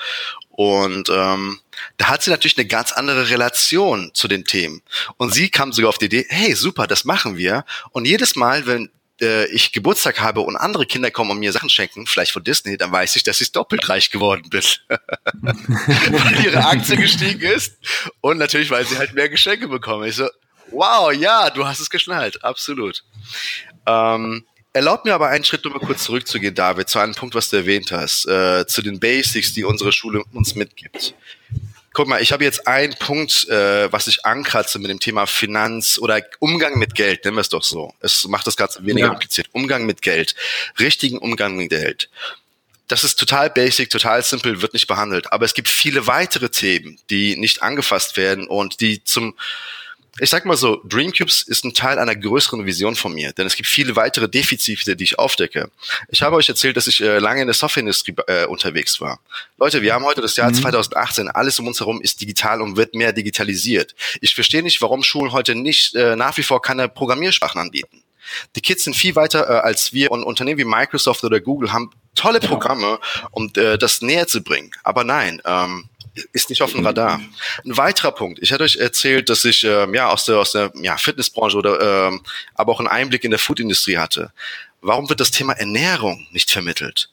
Und 0.50 1.10
ähm, 1.10 1.60
da 1.98 2.08
hat 2.08 2.24
sie 2.24 2.30
natürlich 2.30 2.58
eine 2.58 2.68
ganz 2.68 2.92
andere 2.92 3.30
Relation 3.30 4.12
zu 4.14 4.28
den 4.28 4.46
Themen. 4.46 4.82
Und 5.18 5.34
sie 5.34 5.50
kam 5.50 5.74
sogar 5.74 5.90
auf 5.90 5.98
die 5.98 6.06
Idee, 6.06 6.26
hey, 6.30 6.56
super, 6.56 6.88
das 6.88 7.06
machen 7.06 7.38
wir. 7.38 7.66
Und 7.92 8.06
jedes 8.06 8.36
Mal, 8.36 8.66
wenn 8.66 8.90
äh, 9.22 9.46
ich 9.48 9.72
Geburtstag 9.72 10.20
habe 10.20 10.42
und 10.42 10.56
andere 10.56 10.86
Kinder 10.86 11.12
kommen 11.12 11.32
und 11.32 11.40
mir 11.40 11.52
Sachen 11.52 11.70
schenken, 11.70 12.06
vielleicht 12.08 12.32
von 12.32 12.44
Disney, 12.44 12.78
dann 12.78 12.92
weiß 12.92 13.16
ich, 13.16 13.24
dass 13.24 13.42
ich 13.42 13.52
doppelt 13.52 13.88
reich 13.90 14.12
geworden 14.12 14.50
bin. 14.50 14.64
weil 14.90 16.46
ihre 16.46 16.66
Aktie 16.66 16.98
gestiegen 16.98 17.42
ist 17.42 17.78
und 18.22 18.38
natürlich, 18.38 18.70
weil 18.70 18.86
sie 18.86 18.98
halt 18.98 19.14
mehr 19.14 19.30
Geschenke 19.30 19.68
bekommen. 19.68 20.08
Ich 20.08 20.16
so, 20.16 20.28
wow, 20.72 21.14
ja, 21.14 21.50
du 21.50 21.66
hast 21.66 21.80
es 21.80 21.90
geschnallt, 21.90 22.44
absolut. 22.44 23.04
Ähm, 23.86 24.46
Erlaubt 24.76 25.06
mir 25.06 25.14
aber 25.14 25.30
einen 25.30 25.46
Schritt 25.46 25.64
nochmal 25.64 25.80
kurz 25.80 26.04
zurückzugehen, 26.04 26.54
David, 26.54 26.90
zu 26.90 27.00
einem 27.00 27.16
Punkt, 27.16 27.34
was 27.34 27.50
du 27.50 27.56
erwähnt 27.56 27.94
hast, 27.94 28.28
äh, 28.28 28.68
zu 28.68 28.82
den 28.82 29.00
Basics, 29.00 29.54
die 29.54 29.64
unsere 29.64 29.94
Schule 29.94 30.22
uns 30.34 30.54
mitgibt. 30.54 31.14
Guck 31.94 32.10
mal, 32.10 32.22
ich 32.22 32.34
habe 32.34 32.44
jetzt 32.44 32.68
einen 32.68 32.94
Punkt, 32.96 33.48
äh, 33.48 33.90
was 33.94 34.08
ich 34.08 34.26
ankratze 34.26 34.78
mit 34.80 34.92
dem 34.92 35.00
Thema 35.00 35.28
Finanz 35.28 35.98
oder 35.98 36.22
Umgang 36.40 36.78
mit 36.78 36.94
Geld, 36.94 37.24
nennen 37.24 37.38
wir 37.38 37.42
es 37.42 37.48
doch 37.48 37.64
so. 37.64 37.94
Es 38.02 38.28
macht 38.28 38.48
das 38.48 38.58
Ganze 38.58 38.86
weniger 38.86 39.06
ja. 39.06 39.12
kompliziert. 39.12 39.48
Umgang 39.54 39.86
mit 39.86 40.02
Geld, 40.02 40.36
richtigen 40.78 41.20
Umgang 41.20 41.56
mit 41.56 41.70
Geld. 41.70 42.10
Das 42.90 43.06
ist 43.06 43.18
total 43.18 43.50
basic, 43.50 43.90
total 43.90 44.24
simpel, 44.24 44.62
wird 44.62 44.74
nicht 44.74 44.88
behandelt. 44.88 45.32
Aber 45.32 45.46
es 45.46 45.54
gibt 45.54 45.70
viele 45.70 46.06
weitere 46.06 46.50
Themen, 46.50 47.00
die 47.10 47.38
nicht 47.38 47.64
angefasst 47.64 48.18
werden 48.18 48.46
und 48.46 48.82
die 48.82 49.06
zum 49.06 49.36
ich 50.20 50.30
sag 50.30 50.46
mal 50.46 50.56
so, 50.56 50.82
Dreamcubes 50.86 51.44
ist 51.44 51.66
ein 51.66 51.74
Teil 51.74 52.00
einer 52.00 52.16
größeren 52.16 52.66
Vision 52.66 52.96
von 52.96 53.14
mir, 53.14 53.34
denn 53.34 53.48
es 53.48 53.56
gibt 53.56 53.68
viele 53.68 53.96
weitere 53.96 54.30
Defizite, 54.30 54.96
die 54.96 55.04
ich 55.04 55.20
aufdecke. 55.20 55.70
Ich 56.10 56.22
habe 56.22 56.38
euch 56.38 56.48
erzählt, 56.48 56.78
dass 56.78 56.88
ich 56.88 57.02
äh, 57.02 57.20
lange 57.20 57.42
in 57.42 57.48
der 57.48 57.54
Softwareindustrie 57.54 58.16
äh, 58.28 58.46
unterwegs 58.46 59.02
war. 59.02 59.20
Leute, 59.58 59.82
wir 59.82 59.94
haben 59.94 60.06
heute 60.06 60.22
das 60.22 60.38
Jahr 60.38 60.50
mhm. 60.50 60.56
2018, 60.56 61.28
alles 61.30 61.60
um 61.60 61.68
uns 61.68 61.80
herum 61.80 62.02
ist 62.02 62.22
digital 62.22 62.62
und 62.62 62.78
wird 62.78 62.96
mehr 62.96 63.12
digitalisiert. 63.12 63.94
Ich 64.22 64.36
verstehe 64.36 64.64
nicht, 64.64 64.82
warum 64.82 65.04
Schulen 65.04 65.34
heute 65.34 65.54
nicht 65.54 65.96
äh, 65.96 66.16
nach 66.16 66.38
wie 66.38 66.44
vor 66.44 66.62
keine 66.62 66.88
Programmiersprachen 66.88 67.60
anbieten. 67.60 68.02
Die 68.56 68.62
Kids 68.62 68.86
sind 68.86 68.96
viel 68.96 69.16
weiter 69.16 69.50
äh, 69.50 69.60
als 69.60 69.94
wir 69.94 70.12
und 70.12 70.24
Unternehmen 70.24 70.60
wie 70.60 70.66
Microsoft 70.66 71.24
oder 71.24 71.40
Google 71.40 71.74
haben 71.74 71.92
tolle 72.16 72.40
Programme, 72.40 73.00
um 73.32 73.52
äh, 73.58 73.78
das 73.78 74.02
näher 74.02 74.28
zu 74.28 74.42
bringen. 74.42 74.72
Aber 74.84 75.04
nein, 75.04 75.42
ähm, 75.46 75.90
ist 76.34 76.50
nicht 76.50 76.62
auf 76.62 76.72
dem 76.72 76.86
Radar. 76.86 77.22
Ein 77.64 77.78
weiterer 77.78 78.12
Punkt. 78.12 78.40
Ich 78.42 78.52
hatte 78.52 78.64
euch 78.64 78.78
erzählt, 78.78 79.30
dass 79.30 79.46
ich 79.46 79.64
ähm, 79.64 79.94
ja 79.94 80.10
aus 80.10 80.26
der 80.26 80.38
aus 80.38 80.52
der 80.52 80.72
ja, 80.76 80.98
Fitnessbranche 80.98 81.58
oder 81.58 82.08
ähm, 82.08 82.22
aber 82.54 82.72
auch 82.72 82.80
einen 82.80 82.88
Einblick 82.88 83.24
in 83.24 83.32
der 83.32 83.40
Foodindustrie 83.40 83.98
hatte. 83.98 84.32
Warum 84.82 85.10
wird 85.10 85.20
das 85.20 85.32
Thema 85.32 85.54
Ernährung 85.54 86.28
nicht 86.32 86.52
vermittelt? 86.52 87.10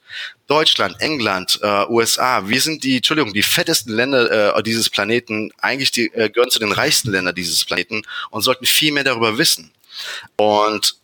Deutschland, 0.46 0.96
England, 1.00 1.58
äh, 1.62 1.86
USA, 1.88 2.46
wir 2.46 2.60
sind 2.60 2.84
die, 2.84 2.96
Entschuldigung, 2.98 3.32
die 3.32 3.42
fettesten 3.42 3.94
Länder 3.94 4.56
äh, 4.58 4.62
dieses 4.62 4.90
Planeten, 4.90 5.50
eigentlich 5.56 5.90
die, 5.90 6.12
äh, 6.12 6.28
gehören 6.28 6.50
zu 6.50 6.58
den 6.58 6.72
reichsten 6.72 7.10
Ländern 7.10 7.34
dieses 7.34 7.64
Planeten 7.64 8.02
und 8.28 8.42
sollten 8.42 8.66
viel 8.66 8.92
mehr 8.92 9.04
darüber 9.04 9.38
wissen. 9.38 9.72
Und 10.36 10.96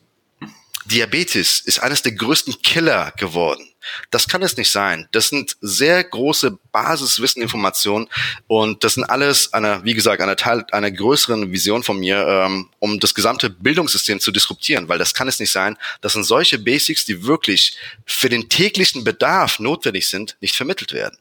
Diabetes 0.89 1.61
ist 1.61 1.81
eines 1.81 2.03
der 2.03 2.13
größten 2.13 2.63
Killer 2.63 3.13
geworden. 3.17 3.69
Das 4.11 4.27
kann 4.27 4.43
es 4.43 4.57
nicht 4.57 4.71
sein. 4.71 5.07
Das 5.13 5.29
sind 5.29 5.57
sehr 5.61 6.03
große 6.03 6.59
Basiswisseninformationen 6.73 8.09
und 8.47 8.83
das 8.85 8.95
sind 8.95 9.05
alles 9.05 9.53
eine, 9.53 9.85
wie 9.85 9.95
gesagt, 9.95 10.23
eine 10.23 10.37
Teil 10.37 10.65
einer 10.73 10.91
größeren 10.91 11.53
Vision 11.53 11.83
von 11.83 11.99
mir, 11.99 12.27
ähm, 12.27 12.69
um 12.79 13.01
das 13.01 13.15
gesamte 13.15 13.51
Bildungssystem 13.51 14.21
zu 14.21 14.31
disruptieren, 14.31 14.89
weil 14.89 14.99
das 14.99 15.15
kann 15.15 15.29
es 15.29 15.41
nicht 15.41 15.53
sein. 15.53 15.77
Das 16.01 16.15
sind 16.15 16.25
solche 16.25 16.59
Basics, 16.59 17.05
die 17.05 17.25
wirklich 17.25 17.77
für 18.07 18.29
den 18.29 18.49
täglichen 18.49 19.05
Bedarf 19.05 19.59
notwendig 19.59 20.09
sind, 20.09 20.37
nicht 20.41 20.57
vermittelt 20.57 20.93
werden. 20.93 21.19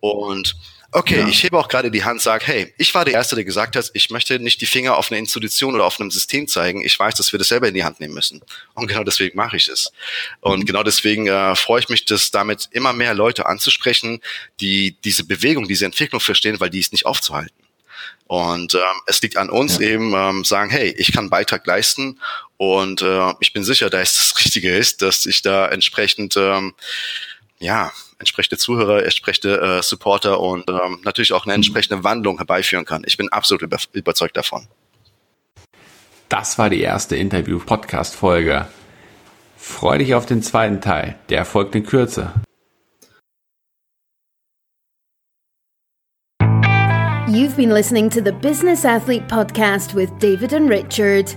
Und 0.00 0.56
Okay, 0.92 1.20
ja. 1.20 1.28
ich 1.28 1.42
hebe 1.42 1.58
auch 1.58 1.68
gerade 1.68 1.90
die 1.90 2.04
Hand, 2.04 2.22
sage, 2.22 2.46
hey, 2.46 2.74
ich 2.78 2.94
war 2.94 3.04
der 3.04 3.14
Erste, 3.14 3.34
der 3.34 3.44
gesagt 3.44 3.76
hat, 3.76 3.90
ich 3.92 4.10
möchte 4.10 4.38
nicht 4.38 4.60
die 4.60 4.66
Finger 4.66 4.96
auf 4.96 5.10
eine 5.10 5.18
Institution 5.18 5.74
oder 5.74 5.84
auf 5.84 6.00
einem 6.00 6.10
System 6.10 6.48
zeigen. 6.48 6.82
Ich 6.84 6.98
weiß, 6.98 7.14
dass 7.14 7.32
wir 7.32 7.38
das 7.38 7.48
selber 7.48 7.68
in 7.68 7.74
die 7.74 7.84
Hand 7.84 8.00
nehmen 8.00 8.14
müssen. 8.14 8.40
Und 8.74 8.86
genau 8.86 9.04
deswegen 9.04 9.36
mache 9.36 9.56
ich 9.56 9.68
es. 9.68 9.92
Und 10.40 10.60
mhm. 10.60 10.64
genau 10.64 10.82
deswegen 10.82 11.26
äh, 11.26 11.54
freue 11.56 11.80
ich 11.80 11.88
mich, 11.88 12.04
das 12.04 12.30
damit 12.30 12.68
immer 12.70 12.92
mehr 12.92 13.14
Leute 13.14 13.46
anzusprechen, 13.46 14.20
die 14.60 14.96
diese 15.04 15.24
Bewegung, 15.24 15.68
diese 15.68 15.84
Entwicklung 15.84 16.20
verstehen, 16.20 16.60
weil 16.60 16.70
die 16.70 16.80
ist 16.80 16.92
nicht 16.92 17.06
aufzuhalten. 17.06 17.54
Und 18.28 18.74
ähm, 18.74 18.80
es 19.06 19.22
liegt 19.22 19.36
an 19.36 19.50
uns 19.50 19.78
ja. 19.78 19.88
eben 19.88 20.12
ähm, 20.14 20.44
sagen, 20.44 20.70
hey, 20.70 20.94
ich 20.98 21.12
kann 21.12 21.24
einen 21.24 21.30
Beitrag 21.30 21.64
leisten 21.66 22.20
und 22.56 23.02
äh, 23.02 23.32
ich 23.40 23.52
bin 23.52 23.62
sicher, 23.62 23.88
dass 23.88 24.14
das 24.14 24.44
Richtige 24.44 24.76
ist, 24.76 25.02
dass 25.02 25.26
ich 25.26 25.42
da 25.42 25.68
entsprechend 25.68 26.36
ähm, 26.36 26.74
ja 27.58 27.92
entsprechende 28.18 28.58
Zuhörer, 28.58 29.04
entsprechende 29.04 29.60
äh, 29.60 29.82
Supporter 29.82 30.40
und 30.40 30.68
ähm, 30.68 31.00
natürlich 31.04 31.32
auch 31.32 31.44
eine 31.44 31.52
mhm. 31.52 31.62
entsprechende 31.62 32.04
Wandlung 32.04 32.38
herbeiführen 32.38 32.84
kann. 32.84 33.02
Ich 33.06 33.16
bin 33.16 33.30
absolut 33.30 33.62
über, 33.62 33.78
überzeugt 33.92 34.36
davon. 34.36 34.66
Das 36.28 36.58
war 36.58 36.70
die 36.70 36.80
erste 36.80 37.16
Interview-Podcast-Folge. 37.16 38.66
Freue 39.56 39.98
dich 39.98 40.14
auf 40.14 40.26
den 40.26 40.42
zweiten 40.42 40.80
Teil. 40.80 41.16
Der 41.28 41.44
folgt 41.44 41.74
in 41.74 41.84
Kürze. 41.84 42.32
You've 47.28 47.56
been 47.56 47.70
listening 47.70 48.08
to 48.10 48.22
the 48.22 48.32
Business 48.32 48.84
Athlete 48.84 49.26
Podcast 49.28 49.94
with 49.94 50.10
David 50.20 50.52
and 50.52 50.70
Richard. 50.70 51.36